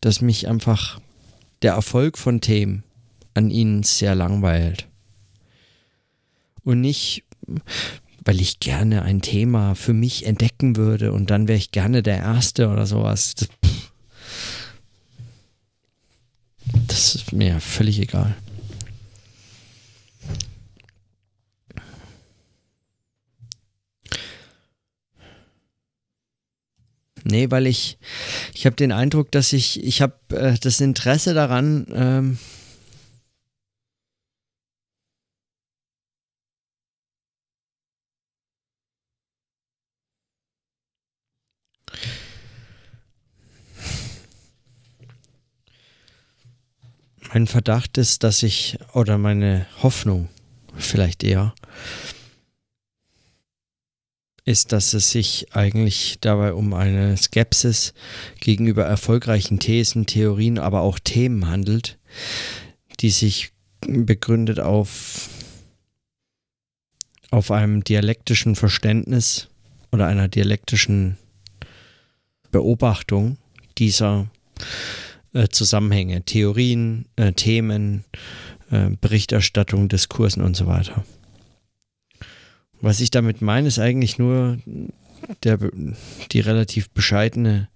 dass 0.00 0.20
mich 0.22 0.48
einfach 0.48 1.00
der 1.60 1.74
Erfolg 1.74 2.16
von 2.16 2.40
Themen 2.40 2.82
an 3.34 3.50
ihnen 3.50 3.82
sehr 3.82 4.14
langweilt. 4.14 4.88
Und 6.64 6.80
nicht, 6.80 7.24
weil 8.24 8.40
ich 8.40 8.60
gerne 8.60 9.02
ein 9.02 9.20
Thema 9.20 9.74
für 9.74 9.92
mich 9.92 10.26
entdecken 10.26 10.76
würde 10.76 11.12
und 11.12 11.30
dann 11.30 11.48
wäre 11.48 11.58
ich 11.58 11.72
gerne 11.72 12.02
der 12.02 12.18
Erste 12.18 12.68
oder 12.68 12.86
sowas. 12.86 13.34
Das, 13.34 13.48
das 16.86 17.14
ist 17.16 17.32
mir 17.32 17.60
völlig 17.60 17.98
egal. 17.98 18.36
Nee, 27.24 27.50
weil 27.50 27.66
ich, 27.66 27.98
ich 28.52 28.66
habe 28.66 28.76
den 28.76 28.92
Eindruck, 28.92 29.30
dass 29.30 29.52
ich, 29.52 29.82
ich 29.82 30.02
habe 30.02 30.14
äh, 30.30 30.58
das 30.60 30.80
Interesse 30.80 31.34
daran, 31.34 31.86
ähm, 31.92 32.38
mein 47.32 47.46
Verdacht 47.46 47.96
ist, 47.96 48.24
dass 48.24 48.42
ich, 48.42 48.78
oder 48.92 49.16
meine 49.16 49.66
Hoffnung 49.82 50.28
vielleicht 50.76 51.24
eher, 51.24 51.54
ist, 54.44 54.72
dass 54.72 54.92
es 54.92 55.10
sich 55.10 55.54
eigentlich 55.54 56.18
dabei 56.20 56.52
um 56.52 56.74
eine 56.74 57.16
Skepsis 57.16 57.94
gegenüber 58.40 58.84
erfolgreichen 58.84 59.60
Thesen, 59.60 60.04
Theorien, 60.04 60.58
aber 60.58 60.80
auch 60.80 60.98
Themen 60.98 61.48
handelt, 61.48 61.98
die 63.00 63.10
sich 63.10 63.52
begründet 63.86 64.60
auf, 64.60 65.28
auf 67.30 67.50
einem 67.50 67.82
dialektischen 67.82 68.56
Verständnis 68.56 69.48
oder 69.90 70.06
einer 70.06 70.28
dialektischen 70.28 71.16
Beobachtung 72.50 73.38
dieser 73.78 74.28
äh, 75.32 75.48
Zusammenhänge, 75.48 76.22
Theorien, 76.24 77.06
äh, 77.16 77.32
Themen, 77.32 78.04
äh, 78.70 78.90
Berichterstattung, 79.00 79.88
Diskursen 79.88 80.42
und 80.42 80.56
so 80.56 80.66
weiter. 80.66 81.04
Was 82.80 83.00
ich 83.00 83.10
damit 83.10 83.40
meine, 83.42 83.68
ist 83.68 83.78
eigentlich 83.78 84.18
nur 84.18 84.58
der, 85.44 85.58
die 86.32 86.40
relativ 86.40 86.90
bescheidene 86.90 87.68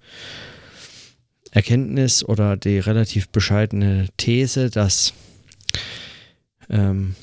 Erkenntnis 1.52 2.24
oder 2.24 2.56
die 2.56 2.78
relativ 2.78 3.28
bescheidene 3.28 4.08
These, 4.16 4.68
dass 4.70 5.14
ähm, 6.68 7.14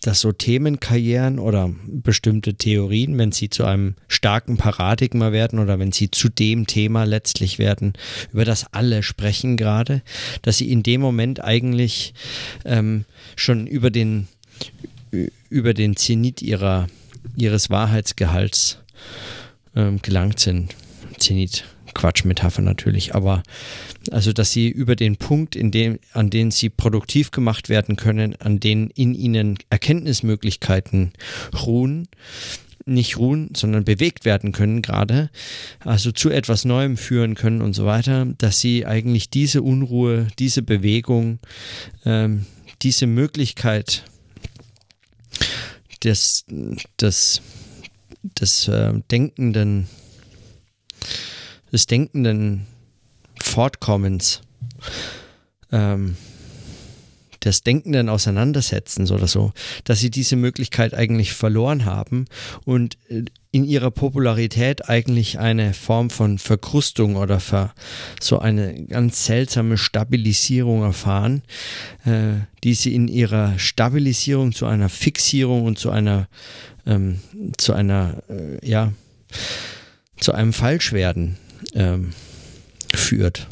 dass 0.00 0.20
so 0.20 0.32
Themenkarrieren 0.32 1.38
oder 1.38 1.70
bestimmte 1.86 2.54
Theorien, 2.54 3.18
wenn 3.18 3.32
sie 3.32 3.50
zu 3.50 3.64
einem 3.64 3.94
starken 4.08 4.56
Paradigma 4.56 5.32
werden 5.32 5.58
oder 5.58 5.78
wenn 5.78 5.92
sie 5.92 6.10
zu 6.10 6.28
dem 6.28 6.66
Thema 6.66 7.04
letztlich 7.04 7.58
werden, 7.58 7.92
über 8.32 8.44
das 8.44 8.72
alle 8.72 9.02
sprechen 9.02 9.56
gerade, 9.56 10.02
dass 10.42 10.58
sie 10.58 10.70
in 10.70 10.82
dem 10.82 11.00
Moment 11.00 11.42
eigentlich 11.42 12.14
ähm, 12.64 13.04
schon 13.36 13.66
über 13.66 13.90
den, 13.90 14.28
über 15.50 15.74
den 15.74 15.96
Zenit 15.96 16.42
ihrer, 16.42 16.86
ihres 17.36 17.70
Wahrheitsgehalts 17.70 18.78
ähm, 19.74 20.00
gelangt 20.02 20.40
sind. 20.40 20.74
Zenit 21.18 21.64
Quatschmetapher 21.98 22.62
natürlich, 22.62 23.14
aber 23.14 23.42
also, 24.10 24.32
dass 24.32 24.52
sie 24.52 24.68
über 24.68 24.94
den 24.96 25.16
Punkt, 25.16 25.56
in 25.56 25.70
dem, 25.70 25.98
an 26.12 26.30
dem 26.30 26.50
sie 26.50 26.70
produktiv 26.70 27.32
gemacht 27.32 27.68
werden 27.68 27.96
können, 27.96 28.36
an 28.36 28.60
denen 28.60 28.90
in 28.90 29.14
ihnen 29.14 29.58
Erkenntnismöglichkeiten 29.68 31.12
ruhen, 31.66 32.08
nicht 32.86 33.18
ruhen, 33.18 33.50
sondern 33.54 33.84
bewegt 33.84 34.24
werden 34.24 34.52
können 34.52 34.80
gerade, 34.80 35.28
also 35.80 36.12
zu 36.12 36.30
etwas 36.30 36.64
Neuem 36.64 36.96
führen 36.96 37.34
können 37.34 37.60
und 37.60 37.74
so 37.74 37.84
weiter, 37.84 38.26
dass 38.38 38.60
sie 38.60 38.86
eigentlich 38.86 39.28
diese 39.28 39.60
Unruhe, 39.60 40.28
diese 40.38 40.62
Bewegung, 40.62 41.40
ähm, 42.06 42.46
diese 42.80 43.08
Möglichkeit 43.08 44.04
des, 46.04 46.44
des, 47.00 47.42
des 48.22 48.68
äh, 48.68 48.92
denkenden 49.10 49.88
des 51.72 51.86
denkenden 51.86 52.66
Fortkommens, 53.40 54.42
ähm, 55.72 56.16
des 57.44 57.62
denkenden 57.62 58.08
Auseinandersetzens 58.08 59.12
oder 59.12 59.28
so, 59.28 59.52
dass 59.84 60.00
sie 60.00 60.10
diese 60.10 60.36
Möglichkeit 60.36 60.94
eigentlich 60.94 61.32
verloren 61.32 61.84
haben 61.84 62.26
und 62.64 62.98
äh, 63.08 63.24
in 63.50 63.64
ihrer 63.64 63.90
Popularität 63.90 64.88
eigentlich 64.88 65.38
eine 65.38 65.72
Form 65.72 66.10
von 66.10 66.38
Verkrustung 66.38 67.16
oder 67.16 67.40
ver, 67.40 67.74
so 68.20 68.38
eine 68.38 68.84
ganz 68.84 69.24
seltsame 69.24 69.78
Stabilisierung 69.78 70.82
erfahren, 70.82 71.42
äh, 72.04 72.44
die 72.62 72.74
sie 72.74 72.94
in 72.94 73.08
ihrer 73.08 73.58
Stabilisierung 73.58 74.52
zu 74.52 74.66
einer 74.66 74.88
Fixierung 74.88 75.64
und 75.64 75.78
zu 75.78 75.90
einer, 75.90 76.28
ähm, 76.86 77.20
zu 77.56 77.72
einer, 77.72 78.22
äh, 78.28 78.66
ja, 78.68 78.92
zu 80.20 80.32
einem 80.32 80.52
Falschwerden 80.52 81.36
ähm, 81.74 82.12
führt. 82.94 83.48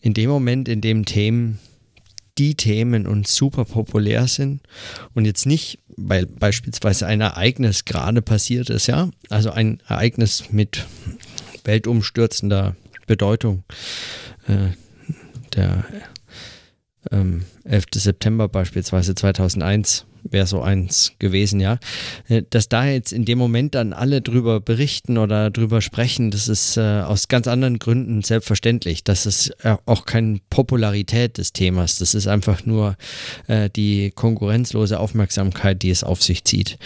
In 0.00 0.14
dem 0.14 0.28
Moment, 0.28 0.68
in 0.68 0.80
dem 0.80 1.04
Themen, 1.04 1.58
die 2.38 2.56
Themen 2.56 3.06
uns 3.06 3.34
super 3.34 3.64
populär 3.64 4.26
sind 4.26 4.60
und 5.14 5.24
jetzt 5.24 5.46
nicht, 5.46 5.78
weil 5.96 6.26
beispielsweise 6.26 7.06
ein 7.06 7.20
Ereignis 7.20 7.84
gerade 7.84 8.22
passiert 8.22 8.70
ist, 8.70 8.86
ja, 8.86 9.10
also 9.30 9.50
ein 9.50 9.80
Ereignis 9.86 10.50
mit 10.50 10.86
weltumstürzender 11.64 12.76
Bedeutung, 13.06 13.64
äh, 14.48 14.70
der 15.54 15.84
ähm, 17.10 17.44
11. 17.64 17.86
September 17.94 18.48
beispielsweise 18.48 19.14
2001 19.14 20.06
wäre 20.24 20.46
so 20.46 20.62
eins 20.62 21.12
gewesen, 21.18 21.60
ja. 21.60 21.78
Äh, 22.28 22.42
dass 22.48 22.68
da 22.68 22.86
jetzt 22.86 23.12
in 23.12 23.24
dem 23.24 23.38
Moment 23.38 23.74
dann 23.74 23.92
alle 23.92 24.20
drüber 24.20 24.60
berichten 24.60 25.18
oder 25.18 25.50
drüber 25.50 25.80
sprechen, 25.80 26.30
das 26.30 26.48
ist 26.48 26.76
äh, 26.76 26.80
aus 26.80 27.28
ganz 27.28 27.46
anderen 27.46 27.78
Gründen 27.78 28.22
selbstverständlich. 28.22 29.04
Das 29.04 29.26
ist 29.26 29.50
äh, 29.62 29.76
auch 29.86 30.06
keine 30.06 30.40
Popularität 30.50 31.38
des 31.38 31.52
Themas. 31.52 31.98
Das 31.98 32.14
ist 32.14 32.26
einfach 32.26 32.66
nur 32.66 32.96
äh, 33.46 33.70
die 33.70 34.10
konkurrenzlose 34.14 34.98
Aufmerksamkeit, 34.98 35.82
die 35.82 35.90
es 35.90 36.04
auf 36.04 36.22
sich 36.22 36.44
zieht. 36.44 36.78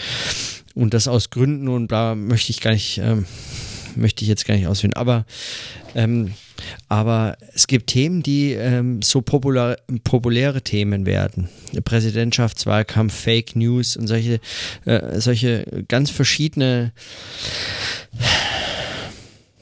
Und 0.75 0.93
das 0.93 1.07
aus 1.07 1.29
Gründen, 1.29 1.67
und 1.67 1.91
da 1.91 2.15
möchte 2.15 2.51
ich 2.51 2.61
gar 2.61 2.71
nicht, 2.71 2.99
ähm, 2.99 3.25
möchte 3.95 4.23
ich 4.23 4.29
jetzt 4.29 4.45
gar 4.45 4.55
nicht 4.55 4.67
ausführen, 4.67 4.93
aber 4.93 5.25
ähm, 5.95 6.33
aber 6.87 7.37
es 7.53 7.67
gibt 7.67 7.87
Themen, 7.87 8.23
die 8.23 8.53
ähm, 8.53 9.01
so 9.01 9.21
popular, 9.21 9.77
populäre 10.03 10.61
Themen 10.61 11.05
werden. 11.05 11.49
Präsidentschaftswahlkampf, 11.83 13.13
Fake 13.13 13.55
News 13.55 13.97
und 13.97 14.07
solche, 14.07 14.39
äh, 14.85 15.19
solche 15.19 15.85
ganz 15.87 16.09
verschiedene. 16.09 16.93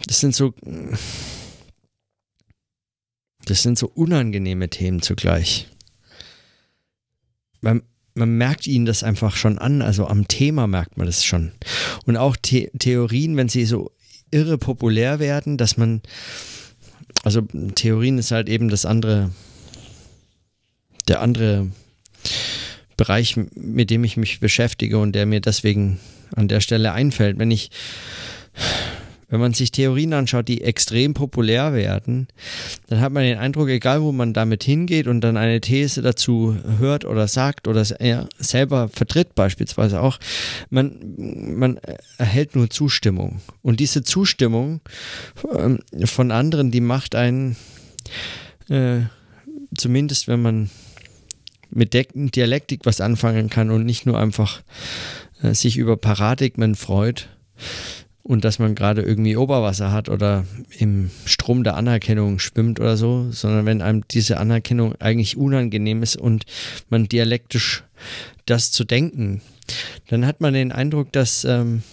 Das 0.06 0.20
sind 0.20 0.36
so. 0.36 0.54
Das 3.46 3.64
sind 3.64 3.78
so 3.78 3.88
unangenehme 3.88 4.70
Themen 4.70 5.02
zugleich. 5.02 5.68
Man, 7.62 7.82
man 8.14 8.38
merkt 8.38 8.68
ihnen 8.68 8.86
das 8.86 9.04
einfach 9.04 9.38
schon 9.38 9.58
an, 9.58 9.82
also 9.82 10.08
am 10.08 10.28
Thema 10.28 10.68
merkt 10.68 10.98
man 10.98 11.08
das 11.08 11.24
schon. 11.24 11.54
Und 12.06 12.18
auch 12.18 12.36
The 12.46 12.70
Theorien, 12.78 13.38
wenn 13.38 13.48
sie 13.48 13.66
so 13.66 13.92
irre 14.32 14.58
populär 14.58 15.20
werden, 15.20 15.58
dass 15.58 15.78
man 15.78 16.02
also 17.28 17.42
Theorien 17.76 18.20
ist 18.20 18.32
halt 18.32 18.48
eben 18.48 18.70
das 18.70 18.86
andere, 18.86 19.32
der 21.10 21.22
andere 21.22 21.68
Bereich, 22.96 23.36
mit 23.54 23.90
dem 23.90 24.06
ich 24.06 24.16
mich 24.16 24.40
beschäftige 24.40 24.98
und 24.98 25.12
der 25.12 25.26
mir 25.26 25.42
deswegen 25.42 26.00
an 26.38 26.48
der 26.48 26.62
Stelle 26.62 26.94
einfällt. 26.94 27.38
Wenn 27.38 27.52
ich 27.52 27.70
wenn 29.30 29.42
man 29.42 29.54
sich 29.54 29.72
Theorien 29.72 30.14
anschaut, 30.14 30.48
die 30.48 30.62
extrem 30.62 31.14
populär 31.14 31.74
werden, 31.74 32.28
dann 32.88 33.02
hat 33.02 33.12
man 33.12 33.24
den 33.24 33.38
Eindruck, 33.38 33.68
egal 33.70 34.02
wo 34.02 34.12
man 34.12 34.34
damit 34.34 34.64
hingeht 34.64 35.08
und 35.08 35.22
dann 35.22 35.36
eine 35.36 35.60
These 35.60 36.02
dazu 36.02 36.56
hört 36.78 37.04
oder 37.04 37.28
sagt 37.28 37.68
oder 37.68 37.84
selber 37.84 38.88
vertritt 38.88 39.36
beispielsweise 39.36 40.02
auch, 40.02 40.18
man, 40.70 40.98
man 41.18 41.80
erhält 42.18 42.56
nur 42.56 42.70
Zustimmung. 42.70 43.42
Und 43.62 43.82
diese 43.82 44.04
Zustimmung 44.04 44.80
ähm, 45.58 45.80
von 46.06 46.32
anderen, 46.32 46.72
die 46.72 46.82
macht 46.82 47.14
einen, 47.14 47.58
äh, 48.70 49.02
zumindest 49.78 50.30
wenn 50.30 50.42
man 50.42 50.70
mit 51.70 51.94
Dialektik 51.94 52.86
was 52.86 53.02
anfangen 53.02 53.50
kann 53.50 53.72
und 53.72 53.86
nicht 53.86 54.06
nur 54.06 54.18
einfach 54.18 54.62
äh, 55.42 55.54
sich 55.54 55.76
über 55.76 55.98
Paradigmen 55.98 56.76
freut, 56.76 57.28
und 58.28 58.44
dass 58.44 58.60
man 58.60 58.76
gerade 58.76 59.04
irgendwie 59.04 59.38
Oberwasser 59.38 59.94
hat 59.94 60.10
oder 60.10 60.46
im 60.78 61.10
Strom 61.26 61.64
der 61.64 61.78
Anerkennung 61.78 62.40
schwimmt 62.40 62.78
oder 62.82 62.98
so, 62.98 63.32
sondern 63.32 63.66
wenn 63.66 63.82
einem 63.82 64.06
diese 64.10 64.38
Anerkennung 64.38 64.96
eigentlich 65.00 65.38
unangenehm 65.38 66.04
ist 66.04 66.18
und 66.18 66.44
man 66.90 67.08
dialektisch 67.08 67.86
das 68.46 68.74
zu 68.74 68.84
denken, 68.84 69.42
dann 70.10 70.26
hat 70.26 70.42
man 70.42 70.54
den 70.54 70.74
Eindruck, 70.74 71.14
dass, 71.14 71.46
ähm, 71.46 71.84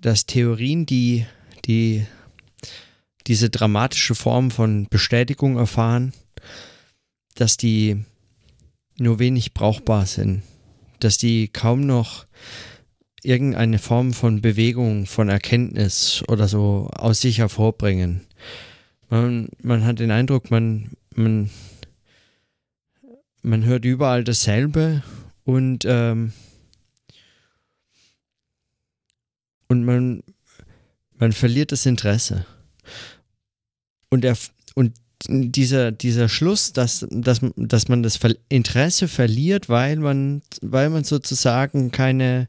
dass 0.00 0.26
Theorien, 0.26 0.84
die, 0.84 1.24
die 1.64 2.04
diese 3.28 3.48
dramatische 3.48 4.16
Form 4.16 4.50
von 4.50 4.88
Bestätigung 4.90 5.56
erfahren, 5.56 6.14
dass 7.36 7.56
die 7.56 8.04
nur 8.98 9.20
wenig 9.20 9.54
brauchbar 9.54 10.04
sind, 10.06 10.42
dass 10.98 11.16
die 11.16 11.46
kaum 11.46 11.86
noch 11.86 12.26
irgendeine 13.22 13.78
Form 13.78 14.12
von 14.12 14.40
Bewegung, 14.40 15.06
von 15.06 15.28
Erkenntnis 15.28 16.22
oder 16.28 16.48
so 16.48 16.90
aus 16.94 17.20
sich 17.20 17.38
hervorbringen. 17.38 18.22
Man, 19.08 19.48
man 19.62 19.84
hat 19.84 19.98
den 19.98 20.10
Eindruck, 20.10 20.50
man, 20.50 20.90
man, 21.14 21.50
man 23.42 23.64
hört 23.64 23.84
überall 23.84 24.24
dasselbe 24.24 25.02
und, 25.44 25.84
ähm, 25.86 26.32
und 29.68 29.84
man, 29.84 30.22
man 31.18 31.32
verliert 31.32 31.72
das 31.72 31.86
Interesse. 31.86 32.46
Und, 34.10 34.24
er, 34.24 34.36
und 34.74 34.94
dieser, 35.28 35.92
dieser 35.92 36.28
Schluss, 36.28 36.72
dass, 36.72 37.06
dass, 37.10 37.40
dass 37.56 37.88
man 37.88 38.02
das 38.02 38.18
Interesse 38.48 39.08
verliert, 39.08 39.68
weil 39.68 39.96
man, 39.96 40.42
weil 40.60 40.90
man 40.90 41.04
sozusagen 41.04 41.90
keine 41.90 42.48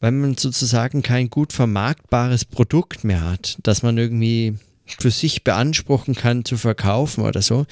weil 0.00 0.12
man 0.12 0.36
sozusagen 0.36 1.02
kein 1.02 1.30
gut 1.30 1.52
vermarktbares 1.52 2.44
Produkt 2.44 3.04
mehr 3.04 3.22
hat, 3.22 3.58
das 3.62 3.82
man 3.82 3.98
irgendwie 3.98 4.58
für 4.86 5.10
sich 5.10 5.42
beanspruchen 5.42 6.14
kann 6.14 6.44
zu 6.44 6.56
verkaufen 6.56 7.24
oder 7.24 7.42
so. 7.42 7.66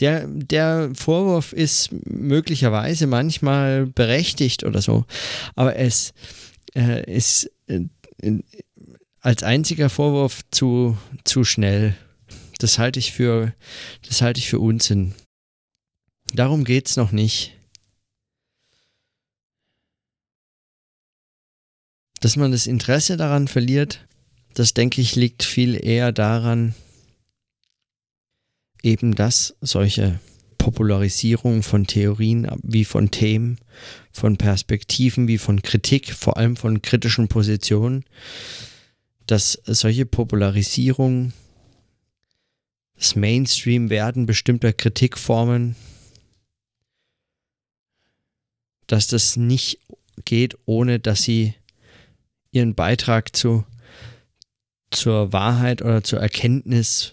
Der, 0.00 0.26
der 0.26 0.90
Vorwurf 0.94 1.52
ist 1.52 1.90
möglicherweise 2.06 3.06
manchmal 3.06 3.86
berechtigt 3.86 4.64
oder 4.64 4.82
so, 4.82 5.04
aber 5.54 5.76
es 5.76 6.12
äh, 6.74 7.10
ist 7.12 7.50
äh, 7.68 7.84
als 9.20 9.42
einziger 9.42 9.90
Vorwurf 9.90 10.42
zu, 10.50 10.96
zu 11.24 11.44
schnell. 11.44 11.96
Das 12.58 12.78
halte 12.78 12.98
ich 12.98 13.12
für, 13.12 13.52
das 14.06 14.22
halte 14.22 14.38
ich 14.38 14.48
für 14.48 14.60
Unsinn. 14.60 15.14
Darum 16.32 16.64
geht 16.64 16.88
es 16.88 16.96
noch 16.96 17.12
nicht. 17.12 17.56
Dass 22.26 22.34
man 22.34 22.50
das 22.50 22.66
Interesse 22.66 23.16
daran 23.16 23.46
verliert, 23.46 24.04
das 24.54 24.74
denke 24.74 25.00
ich 25.00 25.14
liegt 25.14 25.44
viel 25.44 25.76
eher 25.76 26.10
daran, 26.10 26.74
eben 28.82 29.14
dass 29.14 29.54
solche 29.60 30.18
Popularisierung 30.58 31.62
von 31.62 31.86
Theorien 31.86 32.50
wie 32.64 32.84
von 32.84 33.12
Themen, 33.12 33.60
von 34.10 34.38
Perspektiven 34.38 35.28
wie 35.28 35.38
von 35.38 35.62
Kritik, 35.62 36.12
vor 36.12 36.36
allem 36.36 36.56
von 36.56 36.82
kritischen 36.82 37.28
Positionen, 37.28 38.04
dass 39.28 39.60
solche 39.64 40.04
Popularisierung, 40.04 41.32
das 42.96 43.14
Mainstream-Werden 43.14 44.26
bestimmter 44.26 44.72
Kritikformen, 44.72 45.76
dass 48.88 49.06
das 49.06 49.36
nicht 49.36 49.78
geht, 50.24 50.58
ohne 50.64 50.98
dass 50.98 51.22
sie 51.22 51.54
ihren 52.56 52.74
Beitrag 52.74 53.36
zu, 53.36 53.64
zur 54.90 55.32
Wahrheit 55.32 55.82
oder 55.82 56.02
zur 56.02 56.20
Erkenntnis 56.20 57.12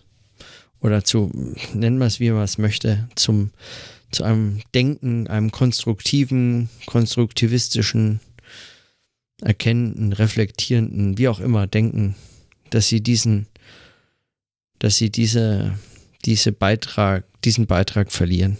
oder 0.79 1.03
zu, 1.03 1.31
nennen 1.73 1.97
wir 1.97 2.05
es 2.05 2.19
wie 2.19 2.31
man 2.31 2.43
es 2.43 2.57
möchte, 2.57 3.07
zum, 3.15 3.51
zu 4.11 4.23
einem 4.23 4.61
Denken, 4.73 5.27
einem 5.27 5.51
konstruktiven, 5.51 6.69
konstruktivistischen, 6.85 8.21
erkennenden, 9.41 10.13
reflektierenden, 10.13 11.17
wie 11.17 11.27
auch 11.27 11.39
immer 11.39 11.67
Denken, 11.67 12.15
dass 12.69 12.87
sie 12.87 13.01
diesen, 13.01 13.47
dass 14.79 14.97
sie 14.97 15.09
diese, 15.09 15.77
diese 16.23 16.53
Beitrag, 16.53 17.25
diesen 17.43 17.67
Beitrag 17.67 18.11
verlieren. 18.11 18.57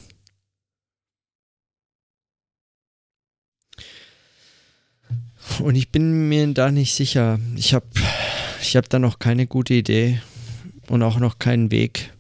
Und 5.60 5.76
ich 5.76 5.90
bin 5.90 6.30
mir 6.30 6.54
da 6.54 6.72
nicht 6.72 6.94
sicher. 6.94 7.40
Ich 7.56 7.74
habe 7.74 7.86
ich 8.62 8.76
hab 8.76 8.90
da 8.90 9.00
noch 9.00 9.20
keine 9.20 9.48
gute 9.48 9.74
Idee 9.74 10.22
und 10.88 11.04
auch 11.04 11.20
noch 11.20 11.40
keinen 11.40 11.72
Weg, 11.72 12.12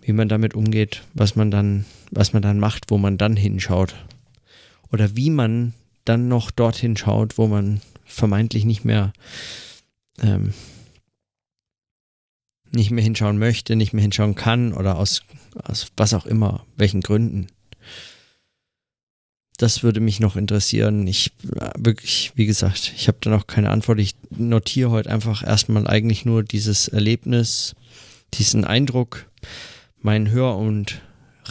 wie 0.00 0.12
man 0.12 0.28
damit 0.28 0.54
umgeht, 0.54 1.02
was 1.14 1.36
man 1.36 1.50
dann, 1.50 1.84
was 2.10 2.32
man 2.32 2.42
dann 2.42 2.58
macht, 2.58 2.90
wo 2.90 2.98
man 2.98 3.18
dann 3.18 3.36
hinschaut. 3.36 3.94
Oder 4.90 5.16
wie 5.16 5.30
man 5.30 5.74
dann 6.04 6.28
noch 6.28 6.50
dorthin 6.50 6.96
schaut, 6.96 7.38
wo 7.38 7.46
man 7.46 7.80
vermeintlich 8.04 8.64
nicht 8.64 8.84
mehr 8.84 9.12
ähm, 10.20 10.52
nicht 12.74 12.90
mehr 12.90 13.04
hinschauen 13.04 13.38
möchte, 13.38 13.76
nicht 13.76 13.92
mehr 13.92 14.02
hinschauen 14.02 14.34
kann 14.34 14.72
oder 14.72 14.96
aus, 14.96 15.22
aus 15.62 15.92
was 15.96 16.14
auch 16.14 16.26
immer, 16.26 16.64
welchen 16.76 17.02
Gründen. 17.02 17.48
Das 19.62 19.84
würde 19.84 20.00
mich 20.00 20.18
noch 20.18 20.34
interessieren. 20.34 21.06
Ich 21.06 21.30
äh, 21.54 21.70
wirklich, 21.78 22.32
wie 22.34 22.46
gesagt, 22.46 22.92
ich 22.96 23.06
habe 23.06 23.18
da 23.20 23.30
noch 23.30 23.46
keine 23.46 23.70
Antwort. 23.70 24.00
Ich 24.00 24.16
notiere 24.30 24.90
heute 24.90 25.08
einfach 25.08 25.46
erstmal 25.46 25.86
eigentlich 25.86 26.24
nur 26.24 26.42
dieses 26.42 26.88
Erlebnis, 26.88 27.76
diesen 28.34 28.64
Eindruck, 28.64 29.30
mein 30.00 30.32
Hör- 30.32 30.58
und 30.58 31.00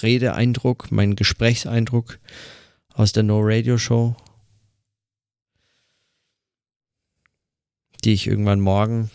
Redeeindruck, 0.01 0.91
mein 0.91 1.15
Gesprächseindruck 1.15 2.19
aus 2.93 3.13
der 3.13 3.23
No 3.23 3.39
Radio 3.41 3.77
Show, 3.77 4.17
die 8.03 8.11
ich 8.11 8.27
irgendwann 8.27 8.59
morgen, 8.59 9.09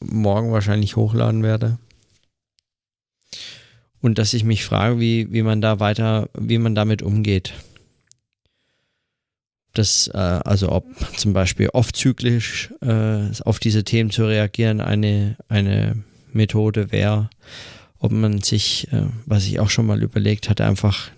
morgen 0.00 0.52
wahrscheinlich 0.52 0.96
hochladen 0.96 1.42
werde. 1.42 1.78
Und 4.04 4.18
dass 4.18 4.34
ich 4.34 4.44
mich 4.44 4.66
frage, 4.66 5.00
wie, 5.00 5.32
wie 5.32 5.40
man 5.40 5.62
da 5.62 5.80
weiter, 5.80 6.28
wie 6.38 6.58
man 6.58 6.74
damit 6.74 7.00
umgeht. 7.00 7.54
Das, 9.72 10.08
äh, 10.08 10.18
also 10.18 10.70
ob 10.72 10.84
zum 11.16 11.32
Beispiel 11.32 11.70
oft 11.70 11.96
zyklisch 11.96 12.70
äh, 12.82 13.30
auf 13.44 13.58
diese 13.60 13.82
Themen 13.82 14.10
zu 14.10 14.26
reagieren 14.26 14.82
eine, 14.82 15.38
eine 15.48 16.04
Methode 16.34 16.92
wäre, 16.92 17.30
ob 17.98 18.12
man 18.12 18.42
sich, 18.42 18.92
äh, 18.92 19.06
was 19.24 19.46
ich 19.46 19.58
auch 19.58 19.70
schon 19.70 19.86
mal 19.86 20.02
überlegt 20.02 20.50
hatte, 20.50 20.66
einfach 20.66 21.10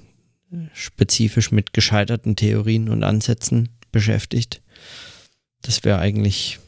spezifisch 0.73 1.51
mit 1.51 1.73
gescheiterten 1.73 2.37
Theorien 2.37 2.89
und 2.89 3.03
Ansätzen 3.03 3.71
beschäftigt. 3.91 4.63
Das 5.61 5.83
wäre 5.83 5.99
eigentlich 5.99 6.61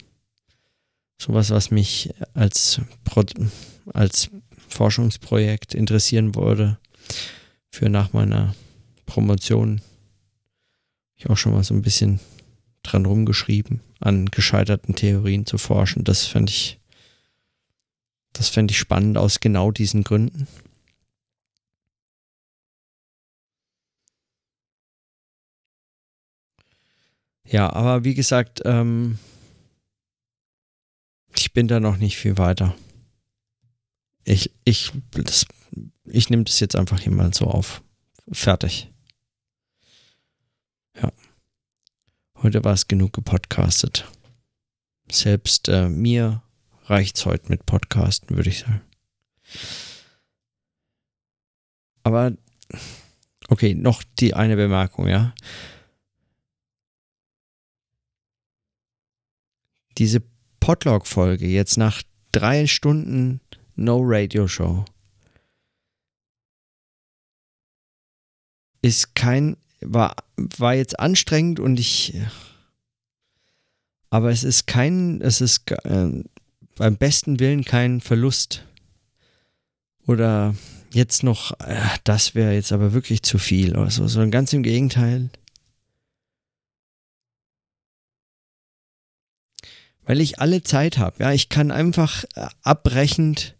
sowas, 1.16 1.50
was 1.50 1.70
mich 1.70 2.10
als, 2.34 2.80
Pro 3.04 3.22
als 3.94 4.30
Forschungsprojekt 4.68 5.74
interessieren 5.74 6.34
würde 6.34 6.78
für 7.70 7.88
nach 7.88 8.12
meiner 8.12 8.54
Promotion. 9.06 9.80
Ich 11.16 11.28
auch 11.28 11.36
schon 11.36 11.52
mal 11.52 11.64
so 11.64 11.74
ein 11.74 11.82
bisschen 11.82 12.20
dran 12.82 13.06
rumgeschrieben, 13.06 13.80
an 14.00 14.26
gescheiterten 14.26 14.94
Theorien 14.94 15.46
zu 15.46 15.58
forschen. 15.58 16.04
Das 16.04 16.26
fände 16.26 16.50
ich 16.50 16.78
das 18.32 18.48
fände 18.48 18.70
ich 18.70 18.78
spannend 18.78 19.18
aus 19.18 19.40
genau 19.40 19.72
diesen 19.72 20.04
Gründen. 20.04 20.46
Ja, 27.44 27.72
aber 27.72 28.04
wie 28.04 28.14
gesagt, 28.14 28.62
ähm, 28.64 29.18
ich 31.34 31.52
bin 31.52 31.66
da 31.66 31.80
noch 31.80 31.96
nicht 31.96 32.16
viel 32.16 32.36
weiter. 32.36 32.76
Ich, 34.28 34.52
ich, 34.64 34.92
ich 36.04 36.28
nehme 36.28 36.44
das 36.44 36.60
jetzt 36.60 36.76
einfach 36.76 37.00
hier 37.00 37.12
mal 37.12 37.32
so 37.32 37.46
auf. 37.46 37.82
Fertig. 38.30 38.92
Ja. 41.00 41.10
Heute 42.42 42.62
war 42.62 42.74
es 42.74 42.88
genug 42.88 43.14
gepodcastet. 43.14 44.06
Selbst 45.10 45.70
äh, 45.70 45.88
mir 45.88 46.42
reicht's 46.84 47.24
heute 47.24 47.48
mit 47.48 47.64
Podcasten, 47.64 48.36
würde 48.36 48.50
ich 48.50 48.58
sagen. 48.58 48.82
Aber 52.02 52.36
okay, 53.48 53.74
noch 53.74 54.02
die 54.18 54.34
eine 54.34 54.56
Bemerkung, 54.56 55.08
ja. 55.08 55.34
Diese 59.96 60.22
Podlog-Folge 60.60 61.46
jetzt 61.46 61.78
nach 61.78 62.02
drei 62.30 62.66
Stunden 62.66 63.40
No 63.78 64.00
Radio 64.02 64.48
Show 64.48 64.84
ist 68.82 69.14
kein, 69.14 69.56
war, 69.80 70.16
war 70.36 70.74
jetzt 70.74 70.98
anstrengend 70.98 71.60
und 71.60 71.78
ich, 71.78 72.14
aber 74.10 74.30
es 74.30 74.44
ist 74.44 74.66
kein, 74.66 75.20
es 75.20 75.40
ist 75.40 75.70
äh, 75.70 76.24
beim 76.76 76.96
besten 76.96 77.40
Willen 77.40 77.64
kein 77.64 78.00
Verlust. 78.00 78.64
Oder 80.06 80.54
jetzt 80.92 81.22
noch, 81.22 81.58
äh, 81.60 81.80
das 82.04 82.34
wäre 82.34 82.54
jetzt 82.54 82.72
aber 82.72 82.92
wirklich 82.92 83.22
zu 83.22 83.38
viel 83.38 83.76
oder 83.76 83.90
so, 83.90 84.08
sondern 84.08 84.30
ganz 84.30 84.52
im 84.52 84.62
Gegenteil. 84.62 85.28
Weil 90.04 90.22
ich 90.22 90.40
alle 90.40 90.62
Zeit 90.62 90.96
habe. 90.96 91.22
Ja, 91.22 91.32
ich 91.32 91.50
kann 91.50 91.70
einfach 91.70 92.24
äh, 92.34 92.46
abbrechend 92.62 93.57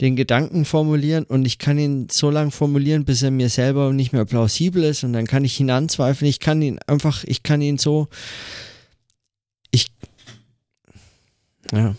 den 0.00 0.16
Gedanken 0.16 0.64
formulieren 0.64 1.24
und 1.24 1.44
ich 1.44 1.58
kann 1.58 1.78
ihn 1.78 2.08
so 2.10 2.30
lange 2.30 2.50
formulieren, 2.50 3.04
bis 3.04 3.22
er 3.22 3.30
mir 3.30 3.48
selber 3.48 3.92
nicht 3.92 4.12
mehr 4.12 4.24
plausibel 4.24 4.82
ist 4.82 5.04
und 5.04 5.12
dann 5.12 5.26
kann 5.26 5.44
ich 5.44 5.60
ihn 5.60 5.70
anzweifeln. 5.70 6.28
Ich 6.28 6.40
kann 6.40 6.60
ihn 6.62 6.78
einfach, 6.86 7.24
ich 7.24 7.42
kann 7.42 7.62
ihn 7.62 7.78
so, 7.78 8.08
ich, 9.70 9.92
ja. 11.72 11.94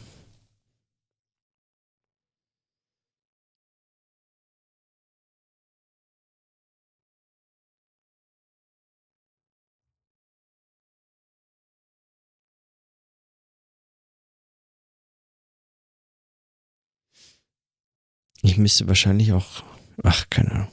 Ich 18.45 18.59
müsste 18.59 18.87
wahrscheinlich 18.87 19.33
auch. 19.33 19.63
Ach, 20.03 20.29
keine 20.29 20.51
Ahnung. 20.51 20.71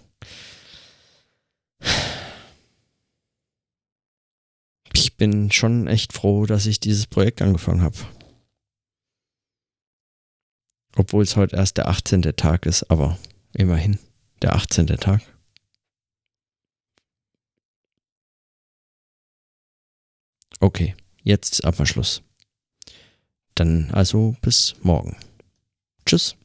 Ich 4.92 5.16
bin 5.16 5.50
schon 5.50 5.86
echt 5.86 6.12
froh, 6.12 6.44
dass 6.44 6.66
ich 6.66 6.80
dieses 6.80 7.06
Projekt 7.06 7.40
angefangen 7.40 7.80
habe. 7.80 7.96
Obwohl 10.96 11.22
es 11.22 11.36
heute 11.36 11.56
erst 11.56 11.78
der 11.78 11.88
18. 11.88 12.20
Tag 12.36 12.66
ist, 12.66 12.90
aber 12.90 13.18
immerhin 13.54 13.98
der 14.42 14.54
18. 14.54 14.88
Tag. 14.88 15.22
Okay, 20.60 20.94
jetzt 21.22 21.54
ist 21.54 21.64
aber 21.64 21.86
Schluss. 21.86 22.22
Dann 23.54 23.90
also 23.92 24.36
bis 24.42 24.74
morgen. 24.82 25.16
Tschüss. 26.04 26.36